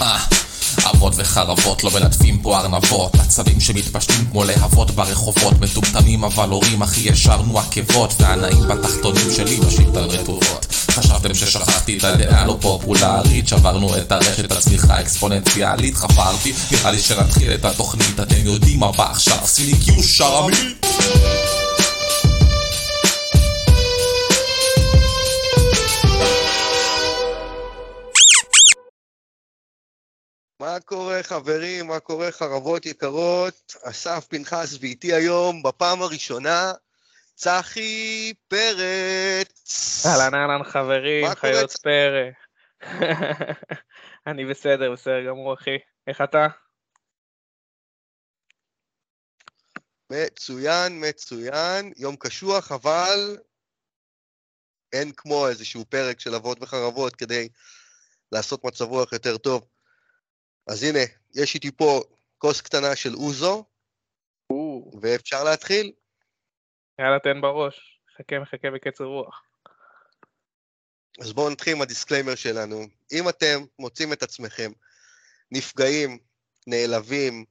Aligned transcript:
אה, 0.00 0.18
אבות 0.90 1.12
וחרבות 1.16 1.84
לא 1.84 1.90
מלטפים 1.90 2.38
פה 2.38 2.58
ארנבות. 2.58 3.14
עצבים 3.14 3.60
שמתפשטים 3.60 4.26
כמו 4.30 4.44
להבות 4.44 4.90
ברחובות. 4.90 5.60
מטומטמים 5.60 6.24
אבל 6.24 6.48
הורים 6.48 6.82
אחי 6.82 7.00
ישרנו 7.00 7.58
עקבות. 7.58 8.14
והנאים 8.20 8.68
בתחתונים 8.68 9.30
שלי 9.36 9.58
משאיר 9.66 9.88
את 9.88 9.96
הרטובות. 9.96 10.66
חשבתם 10.90 11.34
ששכחתי 11.34 11.98
את 11.98 12.04
הדעה 12.04 12.46
לא 12.46 12.56
פופולרית. 12.60 13.48
שברנו 13.48 13.96
את 13.96 14.12
הרשת 14.12 14.52
הצמיחה 14.52 14.94
האקספוננציאלית 14.94 15.94
חפרתי 15.94 16.52
נראה 16.70 16.90
לי 16.90 16.98
שנתחיל 16.98 17.52
את 17.54 17.64
התוכנית. 17.64 18.20
אתם 18.20 18.44
יודעים 18.44 18.80
מה 18.80 18.92
בא 18.92 19.10
עכשיו? 19.10 19.38
עשיתי 19.42 19.78
קיוש 19.84 20.16
שרמי 20.16 20.56
מה 30.60 30.80
קורה 30.80 31.22
חברים, 31.22 31.86
מה 31.86 32.00
קורה 32.00 32.32
חרבות 32.32 32.86
יקרות? 32.86 33.74
אסף 33.82 34.26
פנחס 34.28 34.76
ואיתי 34.80 35.14
היום 35.14 35.62
בפעם 35.62 36.02
הראשונה 36.02 36.72
צחי 37.34 38.32
פרץ. 38.48 40.06
אהלן 40.06 40.34
אהלן 40.34 40.64
חברים, 40.64 41.34
חיות 41.34 41.72
פרא. 41.82 42.30
אני 44.26 44.46
בסדר, 44.46 44.92
בסדר 44.92 45.26
גמור 45.28 45.54
אחי. 45.54 45.78
איך 46.06 46.20
אתה? 46.20 46.46
מצוין, 50.10 51.08
מצוין, 51.08 51.92
יום 51.96 52.16
קשוח, 52.16 52.72
אבל 52.72 53.36
אין 54.92 55.12
כמו 55.16 55.48
איזשהו 55.48 55.84
פרק 55.84 56.20
של 56.20 56.34
אבות 56.34 56.58
וחרבות 56.60 57.16
כדי 57.16 57.48
לעשות 58.32 58.64
מצב 58.64 58.84
רוח 58.84 59.12
יותר 59.12 59.38
טוב. 59.38 59.77
אז 60.68 60.82
הנה, 60.82 60.98
יש 61.34 61.54
איתי 61.54 61.70
פה 61.70 62.02
כוס 62.38 62.60
קטנה 62.60 62.96
של 62.96 63.14
אוזו, 63.14 63.64
ואפשר 65.02 65.44
להתחיל? 65.44 65.92
יאללה 66.98 67.18
תן 67.18 67.40
בראש. 67.40 68.00
חכה 68.16 68.38
מחכה 68.38 68.70
בקצר 68.70 69.04
רוח. 69.04 69.42
אז 71.20 71.32
בואו 71.32 71.50
נתחיל 71.50 71.76
עם 71.76 71.82
ה 71.82 71.87
disclaimer 71.87 72.34
שלנו. 72.34 72.86
אם 73.12 73.28
אתם 73.28 73.64
מוצאים 73.78 74.12
את 74.12 74.22
עצמכם 74.22 74.72
נפגעים, 75.50 76.18
נעלבים, 76.66 77.44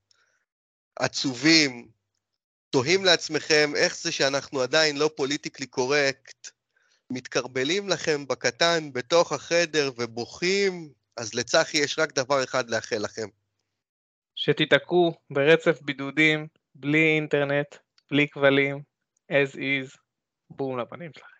עצובים, 0.95 1.89
תוהים 2.69 3.05
לעצמכם 3.05 3.71
איך 3.75 3.97
זה 3.97 4.11
שאנחנו 4.11 4.61
עדיין 4.61 4.97
לא 4.97 5.09
politically 5.16 5.67
correct, 5.67 6.49
מתקרבלים 7.09 7.89
לכם 7.89 8.27
בקטן 8.27 8.93
בתוך 8.93 9.31
החדר 9.31 9.91
ובוכים, 9.97 10.93
אז 11.17 11.33
לצחי 11.33 11.77
יש 11.77 11.99
רק 11.99 12.13
דבר 12.13 12.43
אחד 12.43 12.69
לאחל 12.69 12.97
לכם. 12.97 13.27
שתיתקעו 14.35 15.13
ברצף 15.29 15.81
בידודים, 15.81 16.47
בלי 16.75 17.15
אינטרנט, 17.15 17.75
בלי 18.11 18.27
כבלים, 18.27 18.81
as 19.31 19.55
is, 19.55 19.97
בום 20.49 20.79
לפנים 20.79 21.11
שלכם. 21.13 21.37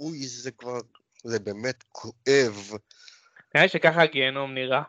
אוי, 0.00 0.26
זה 0.26 0.50
כבר, 0.50 0.80
זה 1.24 1.38
באמת 1.38 1.84
כואב. 1.88 2.70
נראה 3.54 3.66
לי 3.66 3.68
שככה 3.68 4.02
הגיהנום 4.02 4.54
נראה. 4.54 4.82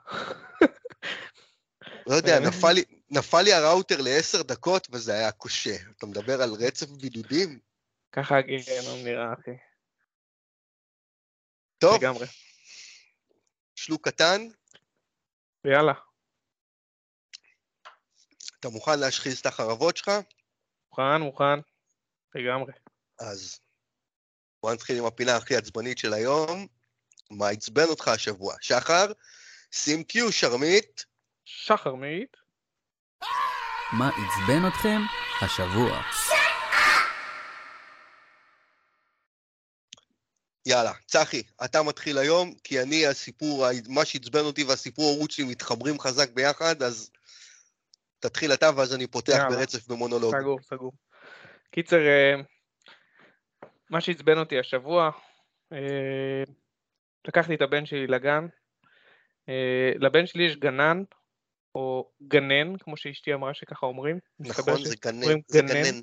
לא 2.08 2.16
יודע, 2.16 2.39
נפל 2.48 2.72
לי, 2.72 2.83
נפל 3.09 3.42
לי 3.42 3.53
הראוטר 3.53 4.02
לעשר 4.02 4.42
דקות 4.42 4.88
וזה 4.92 5.14
היה 5.14 5.31
קשה. 5.31 5.76
אתה 5.98 6.05
מדבר 6.05 6.42
על 6.42 6.50
רצף 6.59 6.89
בידודים? 6.89 7.59
ככה 8.11 8.38
הגיהנום 8.38 9.03
נראה 9.03 9.33
אחי. 9.33 9.52
טוב, 11.78 12.03
לגמרי. 12.03 12.26
שלוק 13.82 14.08
קטן, 14.08 14.48
ויאללה, 15.66 15.94
אתה 18.60 18.70
מוכן 18.70 19.00
להשחיז 19.00 19.39
את 19.39 19.45
החרבות 19.45 19.98
שלך? 19.98 20.11
מוכן, 20.89 21.22
מוכן. 21.22 21.60
לגמרי. 22.36 22.73
אז 23.20 23.60
בוא 24.64 24.73
נתחיל 24.73 24.98
עם 24.98 25.05
הפינה 25.05 25.36
הכי 25.36 25.55
עצבנית 25.55 25.98
של 25.98 26.14
היום. 26.14 26.67
מה 27.32 27.50
עצבן 27.50 27.88
אותך 27.89 28.08
השבוע? 28.08 28.55
שחר, 28.61 29.05
שים 29.72 30.04
קיו, 30.04 30.32
שרמית. 30.32 31.05
שחר 31.45 31.95
מעיד. 31.95 32.28
מה 33.92 34.10
עצבן 34.10 34.67
אתכם 34.67 35.02
השבוע? 35.42 36.02
יאללה, 40.66 40.92
צחי, 41.05 41.44
אתה 41.66 41.83
מתחיל 41.83 42.17
היום, 42.17 42.54
כי 42.64 42.82
אני 42.82 43.08
הסיפור, 43.08 43.66
מה 43.89 44.05
שעצבן 44.05 44.39
אותי 44.39 44.64
והסיפור 44.64 45.05
ההורות 45.05 45.32
שלי 45.32 45.45
מתחברים 45.45 45.99
חזק 45.99 46.32
ביחד, 46.33 46.83
אז 46.83 47.11
תתחיל 48.20 48.54
אתה 48.54 48.70
ואז 48.76 48.95
אני 48.95 49.08
פותח 49.08 49.33
יאללה. 49.33 49.49
ברצף 49.49 49.88
במונולוג. 49.88 50.36
סגור, 50.39 50.60
סגור. 50.61 50.92
קיצר, 51.72 52.08
אה, 52.08 52.36
מה 53.89 54.02
שעצבן 54.02 54.38
אותי 54.38 54.60
השבוע, 54.60 55.11
אה, 55.73 56.44
לקחתי 57.28 57.55
את 57.55 57.61
הבן 57.61 57.86
שלי 57.86 58.08
לגן. 58.08 58.48
אה, 59.49 59.92
לבן 59.99 60.28
שלי 60.28 60.43
יש 60.43 60.55
גנן, 60.55 61.04
או 61.76 62.11
גנן, 62.22 62.78
כמו 62.78 62.98
שאשתי 62.98 63.33
אמרה 63.33 63.54
שככה 63.54 63.86
אומרים. 63.86 64.20
נכון, 64.39 64.86
זה 64.86 64.95
גנן, 65.02 65.22
אומרים 65.22 65.42
זה 65.48 65.61
גנן. 65.61 65.83
גנן. 65.83 66.02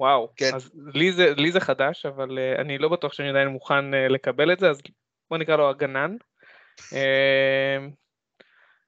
וואו, 0.00 0.32
כן. 0.36 0.54
אז 0.54 0.72
לי 0.94 1.12
זה, 1.12 1.34
לי 1.36 1.52
זה 1.52 1.60
חדש, 1.60 2.06
אבל 2.06 2.38
uh, 2.38 2.60
אני 2.60 2.78
לא 2.78 2.88
בטוח 2.88 3.12
שאני 3.12 3.28
עדיין 3.28 3.48
מוכן 3.48 3.94
uh, 3.94 3.96
לקבל 3.96 4.52
את 4.52 4.58
זה, 4.58 4.70
אז 4.70 4.80
בוא 5.30 5.38
נקרא 5.38 5.56
לו 5.56 5.70
הגנן. 5.70 6.16
Uh, 6.80 6.94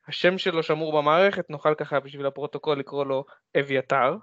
השם 0.08 0.38
שלו 0.38 0.62
שמור 0.62 1.00
במערכת, 1.00 1.50
נוכל 1.50 1.74
ככה 1.74 2.00
בשביל 2.00 2.26
הפרוטוקול 2.26 2.78
לקרוא 2.78 3.04
לו 3.04 3.24
אביתר. 3.60 4.16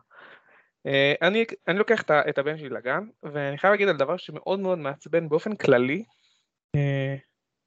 Uh, 0.87 0.91
אני, 1.21 1.45
אני 1.67 1.77
לוקח 1.77 2.01
את, 2.01 2.11
את 2.29 2.37
הבן 2.37 2.57
שלי 2.57 2.69
לגן, 2.69 3.03
ואני 3.23 3.57
חייב 3.57 3.71
להגיד 3.71 3.87
על 3.87 3.97
דבר 3.97 4.17
שמאוד 4.17 4.59
מאוד 4.59 4.77
מעצבן 4.77 5.29
באופן 5.29 5.55
כללי, 5.55 6.03
uh, 6.77 6.79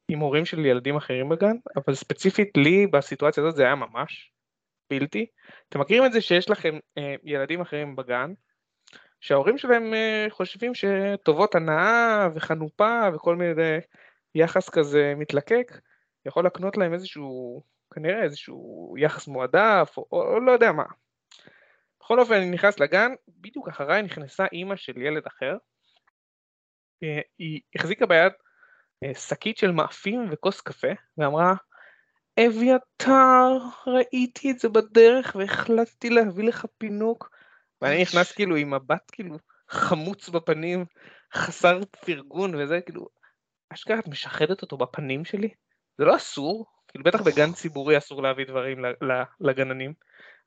עם 0.08 0.18
הורים 0.18 0.44
של 0.44 0.66
ילדים 0.66 0.96
אחרים 0.96 1.28
בגן, 1.28 1.56
אבל 1.76 1.94
ספציפית 1.94 2.56
לי 2.56 2.86
בסיטואציה 2.86 3.42
הזאת 3.42 3.56
זה 3.56 3.62
היה 3.62 3.74
ממש 3.74 4.32
בלתי. 4.90 5.26
אתם 5.68 5.80
מכירים 5.80 6.04
את 6.04 6.12
זה 6.12 6.20
שיש 6.20 6.50
לכם 6.50 6.78
uh, 6.98 7.02
ילדים 7.24 7.60
אחרים 7.60 7.96
בגן, 7.96 8.32
שההורים 9.22 9.58
שלהם 9.58 9.94
אה, 9.94 10.26
חושבים 10.30 10.72
שטובות 10.74 11.54
הנאה 11.54 12.28
וחנופה 12.34 13.00
וכל 13.14 13.36
מיני 13.36 13.78
יחס 14.34 14.68
כזה 14.68 15.14
מתלקק, 15.16 15.80
יכול 16.26 16.44
להקנות 16.44 16.76
להם 16.76 16.94
איזשהו, 16.94 17.62
כנראה 17.94 18.22
איזשהו 18.22 18.94
יחס 18.98 19.28
מועדף, 19.28 19.94
או, 19.96 20.06
או, 20.12 20.22
או 20.22 20.40
לא 20.40 20.52
יודע 20.52 20.72
מה. 20.72 20.84
בכל 22.00 22.20
אופן, 22.20 22.34
אני 22.34 22.50
נכנס 22.50 22.80
לגן, 22.80 23.12
בדיוק 23.28 23.68
אחריי 23.68 24.02
נכנסה 24.02 24.46
אימא 24.52 24.76
של 24.76 25.02
ילד 25.02 25.26
אחר. 25.26 25.56
אה, 27.02 27.20
היא 27.38 27.60
החזיקה 27.74 28.06
ביד 28.06 28.32
אה, 29.04 29.14
שקית 29.14 29.58
של 29.58 29.70
מאפים 29.70 30.28
וכוס 30.30 30.60
קפה, 30.60 30.92
ואמרה, 31.18 31.54
אביתר, 32.40 33.58
ראיתי 33.86 34.50
את 34.50 34.58
זה 34.58 34.68
בדרך 34.68 35.36
והחלטתי 35.38 36.10
להביא 36.10 36.44
לך 36.44 36.66
פינוק. 36.78 37.31
ואני 37.82 38.02
נכנס 38.02 38.32
כאילו 38.32 38.56
עם 38.56 38.74
מבט 38.74 39.10
כאילו 39.12 39.38
חמוץ 39.68 40.28
בפנים, 40.28 40.84
חסר 41.34 41.80
פרגון 42.00 42.54
וזה, 42.54 42.80
כאילו, 42.80 43.06
אשכרה 43.72 43.98
את 43.98 44.08
משחדת 44.08 44.62
אותו 44.62 44.76
בפנים 44.76 45.24
שלי? 45.24 45.48
זה 45.98 46.04
לא 46.04 46.16
אסור, 46.16 46.66
כאילו 46.88 47.04
בטח 47.04 47.22
בגן 47.22 47.52
ציבורי 47.52 47.98
אסור 47.98 48.22
להביא 48.22 48.46
דברים 48.46 48.78
לגננים, 49.40 49.94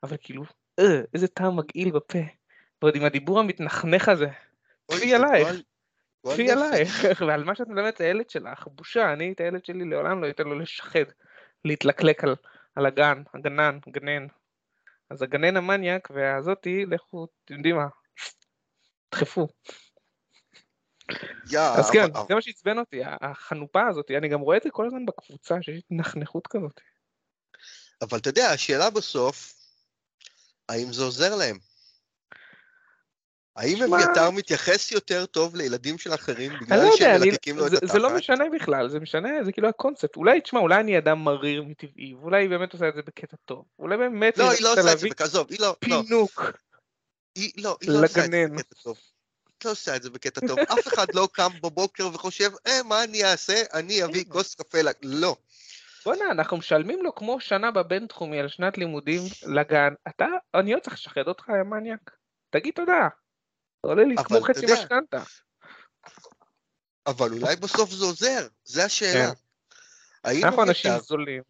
אבל 0.02 0.16
כאילו, 0.20 0.42
אה, 0.78 1.00
איזה 1.14 1.28
טעם 1.28 1.56
מגעיל 1.56 1.90
בפה, 1.90 2.18
ועוד 2.82 2.96
עם 2.96 3.04
הדיבור 3.04 3.40
המתנחנך 3.40 4.08
הזה, 4.08 4.28
זה 4.90 5.16
עלייך, 5.16 5.48
נפש. 5.48 6.40
עלייך, 6.40 7.04
ועל 7.28 7.44
מה 7.44 7.54
שאת 7.54 7.68
מלמדת 7.68 7.94
את 7.94 8.00
הילד 8.00 8.30
שלך, 8.30 8.66
בושה, 8.66 9.12
אני 9.12 9.32
את 9.32 9.40
הילד 9.40 9.64
שלי 9.64 9.84
לעולם 9.84 10.22
לא 10.22 10.30
אתן 10.30 10.44
לו 10.44 10.58
לשחד, 10.58 11.04
להתלקלק 11.64 12.24
על, 12.24 12.34
על 12.74 12.86
הגן, 12.86 13.22
הגנן, 13.34 13.78
גנן. 13.88 14.26
אז 15.10 15.22
הגנן 15.22 15.56
המניאק 15.56 16.08
והזאתי, 16.10 16.86
לכו, 16.86 17.26
אתם 17.44 17.54
יודעים 17.54 17.76
מה, 17.76 17.86
דחפו. 19.14 19.48
יא, 21.50 21.60
אז 21.60 21.90
כן, 21.90 22.02
אבל- 22.02 22.22
זה 22.28 22.34
מה 22.34 22.42
שעצבן 22.42 22.78
אותי, 22.78 23.00
החנופה 23.20 23.86
הזאת, 23.86 24.10
אני 24.10 24.28
גם 24.28 24.40
רואה 24.40 24.56
את 24.56 24.62
זה 24.62 24.70
כל 24.70 24.86
הזמן 24.86 25.06
בקבוצה, 25.06 25.54
שיש 25.62 25.78
התנחנכות 25.78 26.46
כזאת. 26.46 26.80
אבל 28.02 28.18
אתה 28.18 28.28
יודע, 28.28 28.50
השאלה 28.50 28.90
בסוף, 28.90 29.54
האם 30.68 30.92
זה 30.92 31.02
עוזר 31.02 31.36
להם? 31.36 31.58
האם 33.56 33.82
אביתר 33.82 34.30
מתייחס 34.30 34.92
יותר 34.92 35.26
טוב 35.26 35.56
לילדים 35.56 35.98
של 35.98 36.14
אחרים 36.14 36.52
בגלל 36.60 36.84
לא 36.84 36.96
שהם 36.96 37.20
מלקקים 37.20 37.56
לו 37.56 37.66
את 37.66 37.72
התחת? 37.72 37.92
זה 37.92 37.98
לא 37.98 38.16
משנה 38.16 38.44
בכלל, 38.54 38.88
זה 38.88 39.00
משנה, 39.00 39.28
זה 39.44 39.52
כאילו 39.52 39.68
הקונספט. 39.68 40.16
אולי, 40.16 40.40
תשמע, 40.40 40.60
אולי 40.60 40.80
אני 40.80 40.98
אדם 40.98 41.24
מריר 41.24 41.62
מטבעי, 41.62 42.14
ואולי 42.14 42.42
היא 42.42 42.50
באמת 42.50 42.72
עושה 42.72 42.88
את 42.88 42.94
זה 42.94 43.02
בקטע 43.06 43.36
טוב. 43.44 43.64
אולי 43.78 43.96
באמת 43.96 44.38
לא, 44.38 44.50
היא 44.50 44.62
לא 44.62 44.72
עושה 44.72 44.80
את 44.80 44.84
זה, 44.84 44.90
להביא 44.90 45.12
עזוב, 45.18 45.46
היא 45.50 45.58
לא, 45.60 45.66
לא, 45.66 45.74
פינוק 45.80 46.42
היא 47.34 47.52
לא, 47.56 47.76
היא 47.80 47.90
לא 47.90 48.04
עושה 48.04 48.24
את 48.24 48.30
זה. 48.30 48.48
בקטע 48.48 48.74
טוב. 48.82 48.98
לא 49.64 49.70
עושה 49.70 49.96
את 49.96 50.02
זה 50.02 50.10
בקטע 50.10 50.40
טוב. 50.46 50.58
אף 50.58 50.86
אחד 50.86 51.06
לא 51.14 51.28
קם 51.32 51.50
בבוקר 51.62 52.08
וחושב, 52.14 52.50
אה, 52.66 52.82
מה 52.82 53.04
אני 53.04 53.24
אעשה? 53.24 53.62
אני 53.74 54.04
אביא 54.04 54.24
כוס 54.28 54.54
קפה 54.54 54.82
ל... 54.82 54.88
לא. 55.02 55.36
בואנה, 56.04 56.24
אנחנו 56.30 56.56
משלמים 56.56 57.02
לו 57.02 57.14
כמו 57.14 57.40
שנה 57.40 57.70
בבינתחומי 57.70 58.40
על 58.40 58.48
שנת 58.48 58.78
לימודים 58.78 59.20
לגן. 59.46 59.94
אתה, 60.08 60.26
אני 60.54 60.72
עוד 60.72 60.82
צריך 60.82 60.96
לשחד 60.96 61.28
אותך, 61.28 61.48
יא 61.48 61.62
מניאק. 61.62 62.10
תגיד 62.50 62.74
תודה. 62.74 63.08
זה 63.82 63.90
עולה 63.90 64.04
לי 64.04 64.14
כמו 64.24 64.40
חצי 64.40 64.66
משכנתה. 64.72 65.22
אבל 67.06 67.32
אולי 67.32 67.56
בסוף 67.56 67.90
זה 67.90 68.04
עוזר, 68.04 68.46
זה 68.64 68.84
השאלה. 68.84 69.32
כן. 70.24 70.44
אנחנו 70.44 70.62
אנשים 70.62 70.92
זולים. 70.98 71.42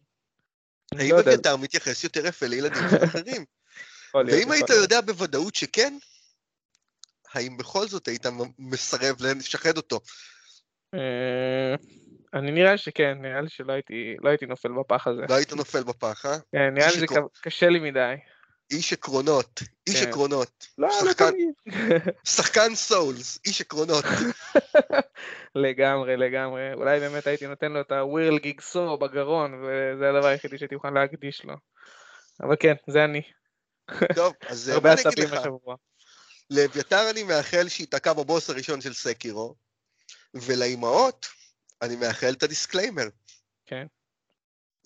האם 0.99 1.11
לא 1.11 1.19
אביתר 1.19 1.55
מתייחס 1.55 2.03
יותר 2.03 2.25
יפה 2.25 2.45
לילדים 2.45 2.83
אחרים? 3.05 3.45
ואם 4.15 4.51
היית. 4.51 4.69
יודע 4.69 5.01
בוודאות 5.01 5.55
שכן, 5.55 5.97
האם 7.33 7.57
בכל 7.57 7.87
זאת 7.87 8.07
היית 8.07 8.25
מסרב 8.59 9.15
לשחד 9.21 9.77
אותו? 9.77 9.99
אה, 10.93 11.75
אני 12.33 12.51
נראה 12.51 12.77
שכן, 12.77 13.17
נראה 13.21 13.41
לי 13.41 13.49
שלא 13.49 13.73
הייתי, 13.73 14.15
לא 14.21 14.29
הייתי 14.29 14.45
נופל 14.45 14.71
בפח 14.79 15.07
הזה. 15.07 15.21
לא 15.29 15.35
היית 15.35 15.53
נופל 15.53 15.83
בפח, 15.83 16.25
אה? 16.25 16.37
כן, 16.51 16.73
נראה 16.73 16.87
לי 16.87 16.99
זה 16.99 17.05
קשה 17.41 17.69
לי 17.69 17.79
מדי. 17.79 18.15
איש 18.71 18.93
עקרונות, 18.93 19.61
איש 19.87 20.03
כן. 20.03 20.09
עקרונות. 20.09 20.67
לא, 20.77 20.87
לא 20.87 20.93
שחקן- 21.11 21.31
תמיד. 21.31 21.53
שחקן 22.35 22.75
סולס, 22.75 23.39
איש 23.45 23.61
עקרונות. 23.61 24.05
לגמרי, 25.55 26.17
לגמרי. 26.17 26.73
אולי 26.73 26.99
באמת 26.99 27.27
הייתי 27.27 27.47
נותן 27.47 27.71
לו 27.71 27.81
את 27.81 27.91
הווירל 27.91 28.39
גיגסו 28.39 28.97
בגרון, 28.97 29.53
וזה 29.53 30.09
הדבר 30.09 30.27
היחידי 30.27 30.57
שהייתי 30.57 30.75
מוכן 30.75 30.93
להקדיש 30.93 31.45
לו. 31.45 31.53
אבל 32.41 32.55
כן, 32.59 32.73
זה 32.87 33.03
אני. 33.05 33.21
טוב, 34.15 34.33
אז 34.49 34.69
אה, 34.69 34.79
מה 34.79 34.93
אני 34.93 35.01
אגיד 35.13 35.29
לך? 35.29 35.47
לאביתר 36.49 37.09
אני 37.09 37.23
מאחל 37.23 37.67
שייתקע 37.67 38.13
בבוס 38.13 38.49
הראשון 38.49 38.81
של 38.81 38.93
Sekiro, 38.93 39.55
ולאימהות 40.33 41.25
אני 41.81 41.95
מאחל 41.95 42.33
את 42.37 42.43
ה 42.43 42.48
disclaimer. 42.48 43.07
כן. 43.65 43.87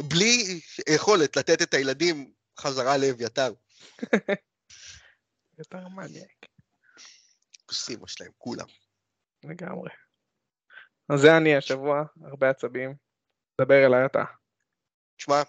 בלי 0.01 0.61
יכולת 0.89 1.37
לתת 1.37 1.61
את 1.61 1.73
הילדים 1.73 2.31
חזרה 2.59 2.97
לאביתר. 2.97 3.53
יותר 5.59 5.87
מניאק, 5.87 6.45
כוסימה 7.65 8.07
שלהם, 8.07 8.31
כולם. 8.37 8.67
לגמרי. 9.43 9.89
אז 11.13 11.19
זה 11.19 11.37
אני 11.37 11.57
השבוע, 11.57 12.03
הרבה 12.23 12.49
עצבים. 12.49 12.95
דבר 13.61 13.85
אליי 13.85 14.05
אתה. 14.05 14.23
תשמע, 15.17 15.41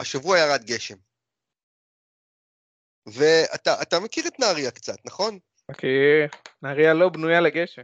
השבוע 0.00 0.38
ירד 0.38 0.64
גשם. 0.64 0.96
ואתה 3.06 3.82
אתה 3.82 4.00
מכיר 4.00 4.26
את 4.26 4.38
נהריה 4.38 4.70
קצת, 4.70 4.96
נכון? 5.04 5.38
כי 5.78 5.86
נהריה 6.62 6.94
לא 6.94 7.08
בנויה 7.08 7.40
לגשם. 7.40 7.82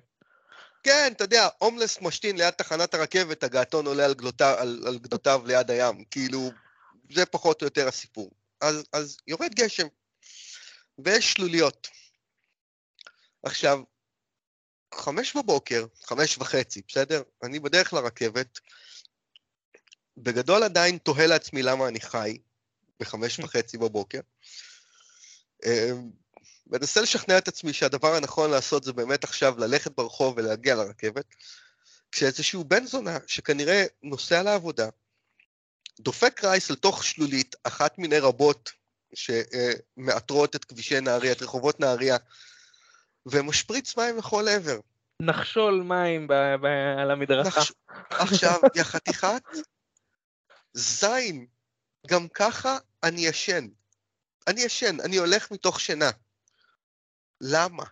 כן, 0.83 1.13
אתה 1.13 1.25
יודע, 1.25 1.49
הומלס 1.59 2.03
משתין 2.03 2.37
ליד 2.37 2.51
תחנת 2.51 2.95
הרכבת, 2.95 3.43
הגעתון 3.43 3.87
עולה 3.87 4.05
על, 4.05 4.15
גדותיו, 4.15 4.57
על, 4.59 4.83
על 4.87 4.99
גדותיו 4.99 5.43
ליד 5.47 5.71
הים. 5.71 6.05
כאילו, 6.05 6.51
זה 7.11 7.27
פחות 7.27 7.63
או 7.63 7.67
יותר 7.67 7.89
הסיפור. 7.89 8.31
אז, 8.61 8.85
אז 8.93 9.17
יורד 9.27 9.55
גשם, 9.55 9.87
ויש 10.99 11.33
שלוליות. 11.33 11.89
עכשיו, 13.43 13.81
חמש 14.95 15.37
בבוקר, 15.37 15.87
חמש 16.05 16.39
וחצי, 16.39 16.83
בסדר? 16.89 17.23
אני 17.43 17.59
בדרך 17.61 17.93
לרכבת, 17.93 18.59
בגדול 20.17 20.63
עדיין 20.63 20.99
תוהה 20.99 21.27
לעצמי 21.27 21.63
למה 21.63 21.89
אני 21.89 22.01
חי 22.01 22.39
בחמש 23.01 23.39
וחצי 23.45 23.79
בבוקר. 23.79 24.21
אה, 25.65 25.91
מנסה 26.67 27.01
לשכנע 27.01 27.39
את 27.39 27.49
עצמי 27.49 27.73
שהדבר 27.73 28.15
הנכון 28.15 28.51
לעשות 28.51 28.85
זה 28.85 28.93
באמת 28.93 29.25
עכשיו 29.25 29.59
ללכת 29.59 29.91
ברחוב 29.97 30.35
ולהגיע 30.37 30.75
לרכבת, 30.75 31.25
כשאיזשהו 32.13 32.65
בן 32.65 32.87
זונה 32.87 33.19
שכנראה 33.27 33.85
נוסע 34.03 34.43
לעבודה, 34.43 34.89
דופק 36.01 36.45
רייס 36.45 36.71
לתוך 36.71 37.05
שלולית, 37.05 37.57
אחת 37.65 37.99
מיני 37.99 38.19
רבות 38.19 38.71
שמאתרות 39.15 40.57
את 40.57 40.65
כבישי 40.65 41.01
נהריה, 41.01 41.33
את 41.33 41.43
רחובות 41.43 41.81
נהריה, 41.81 42.17
ומשפריץ 43.27 43.97
מים 43.97 44.17
לכל 44.19 44.49
עבר. 44.49 44.81
נחשול 45.23 45.83
מים 45.83 46.27
ב- 46.27 46.33
ב- 46.63 46.99
על 47.01 47.11
המדרכה. 47.11 47.49
נחש- 47.61 47.73
עכשיו, 48.11 48.61
יא 48.75 48.83
חתיכת 48.83 49.43
זין, 50.75 51.47
גם 52.07 52.29
ככה 52.29 52.79
אני 53.03 53.27
ישן. 53.27 53.69
אני 54.47 54.61
ישן, 54.61 54.97
אני 55.05 55.17
הולך 55.17 55.51
מתוך 55.51 55.81
שינה. 55.81 56.11
למה? 57.41 57.85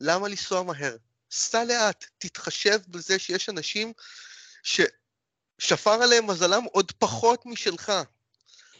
למה 0.00 0.28
לנסוע 0.28 0.62
מהר? 0.62 0.96
סע 1.30 1.64
לאט, 1.64 2.04
תתחשב 2.18 2.78
בזה 2.88 3.18
שיש 3.18 3.48
אנשים 3.48 3.92
ששפר 5.62 6.02
עליהם 6.02 6.26
מזלם 6.26 6.64
עוד 6.72 6.92
פחות 6.92 7.46
משלך. 7.46 7.92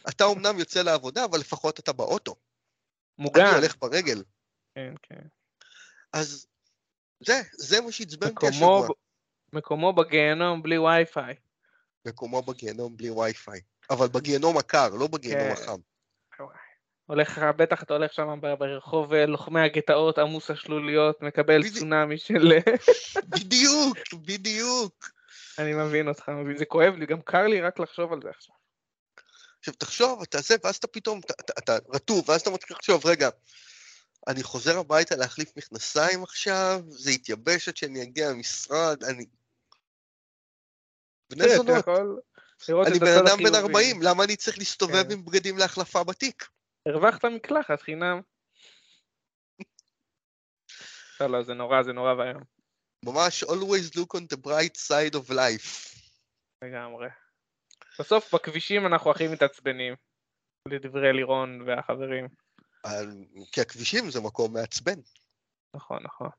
אתה 0.09 0.23
אומנם 0.23 0.59
יוצא 0.59 0.81
לעבודה, 0.81 1.25
אבל 1.25 1.39
לפחות 1.39 1.79
אתה 1.79 1.93
באוטו. 1.93 2.35
מוגן. 3.17 3.45
אני 3.45 3.55
הולך 3.55 3.75
ברגל. 3.79 4.23
כן, 4.75 4.93
כן. 5.03 5.21
אז 6.13 6.47
זה, 7.19 7.41
זה 7.53 7.81
מה 7.81 7.91
שעצבן 7.91 8.29
אותי 8.29 8.47
השבוע. 8.47 8.87
ב- 8.87 8.91
מקומו 9.53 9.93
בגיהנום 9.93 10.63
בלי 10.63 10.77
וי-פיי. 10.77 11.35
מקומו 12.05 12.41
בגיהנום 12.41 12.97
בלי 12.97 13.09
וי-פיי. 13.09 13.61
אבל 13.89 14.07
בגיהנום 14.07 14.57
הקר, 14.57 14.89
לא 14.89 15.07
בגיהנום 15.07 15.55
כן. 15.55 15.63
החם. 15.63 15.79
הולך, 17.05 17.41
בטח 17.57 17.83
אתה 17.83 17.93
הולך 17.93 18.13
שם 18.13 18.39
ברחוב 18.59 19.13
אה, 19.13 19.25
לוחמי 19.25 19.61
הגטאות 19.61 20.17
עמוס 20.17 20.51
השלוליות, 20.51 21.21
מקבל 21.21 21.59
בדיוק. 21.59 21.77
צונאמי 21.77 22.17
של... 22.17 22.59
בדיוק, 23.29 23.97
בדיוק. 24.13 25.09
אני 25.59 25.73
מבין 25.73 26.07
אותך, 26.07 26.29
מבין, 26.29 26.57
זה 26.57 26.65
כואב 26.65 26.93
לי, 26.93 27.05
גם 27.05 27.21
קר 27.21 27.47
לי 27.47 27.61
רק 27.61 27.79
לחשוב 27.79 28.13
על 28.13 28.19
זה 28.23 28.29
עכשיו. 28.29 28.55
עכשיו 29.59 29.73
תחשוב, 29.73 30.21
אתה 30.21 30.41
זה, 30.41 30.55
ואז 30.63 30.75
אתה 30.75 30.87
פתאום, 30.87 31.19
אתה, 31.19 31.33
אתה, 31.39 31.53
אתה 31.57 31.77
רטוב, 31.93 32.29
ואז 32.29 32.41
אתה 32.41 32.49
מתחיל 32.49 32.75
לחשוב, 32.75 33.05
רגע, 33.05 33.29
אני 34.27 34.43
חוזר 34.43 34.77
הביתה 34.77 35.15
להחליף 35.15 35.57
מכנסיים 35.57 36.23
עכשיו, 36.23 36.81
זה 36.89 37.11
יתייבש 37.11 37.69
עד 37.69 37.77
שאני 37.77 38.03
אגיע 38.03 38.29
למשרד, 38.31 39.03
אני... 39.03 39.25
בני 41.29 41.45
אתה 41.45 41.55
זונות, 41.55 41.87
אני 42.87 42.99
בן 42.99 43.17
אדם 43.25 43.37
בן 43.37 43.55
החיובי. 43.55 43.73
40, 43.73 44.01
למה 44.01 44.23
אני 44.23 44.35
צריך 44.35 44.57
להסתובב 44.57 45.03
כן. 45.03 45.11
עם 45.11 45.25
בגדים 45.25 45.57
להחלפה 45.57 46.03
בתיק? 46.03 46.49
הרווחת 46.85 47.25
מקלחת 47.25 47.81
חינם. 47.81 48.21
לא, 51.21 51.27
לא, 51.27 51.43
זה 51.43 51.53
נורא, 51.53 51.83
זה 51.83 51.93
נורא 51.93 52.13
ואיום, 52.13 52.43
ממש 53.03 53.43
always 53.43 53.99
look 53.99 54.19
on 54.19 54.23
the 54.33 54.37
bright 54.47 54.75
side 54.87 55.15
of 55.19 55.31
life. 55.31 55.99
לגמרי. 56.63 57.07
בסוף 57.99 58.35
בכבישים 58.35 58.85
אנחנו 58.85 59.11
הכי 59.11 59.27
מתעצבנים, 59.27 59.95
לדברי 60.67 61.13
לירון 61.13 61.61
והחברים. 61.61 62.27
על- 62.83 63.25
כי 63.51 63.61
הכבישים 63.61 64.09
זה 64.09 64.21
מקום 64.21 64.53
מעצבן. 64.53 64.99
נכון, 65.75 66.03
נכון. 66.03 66.29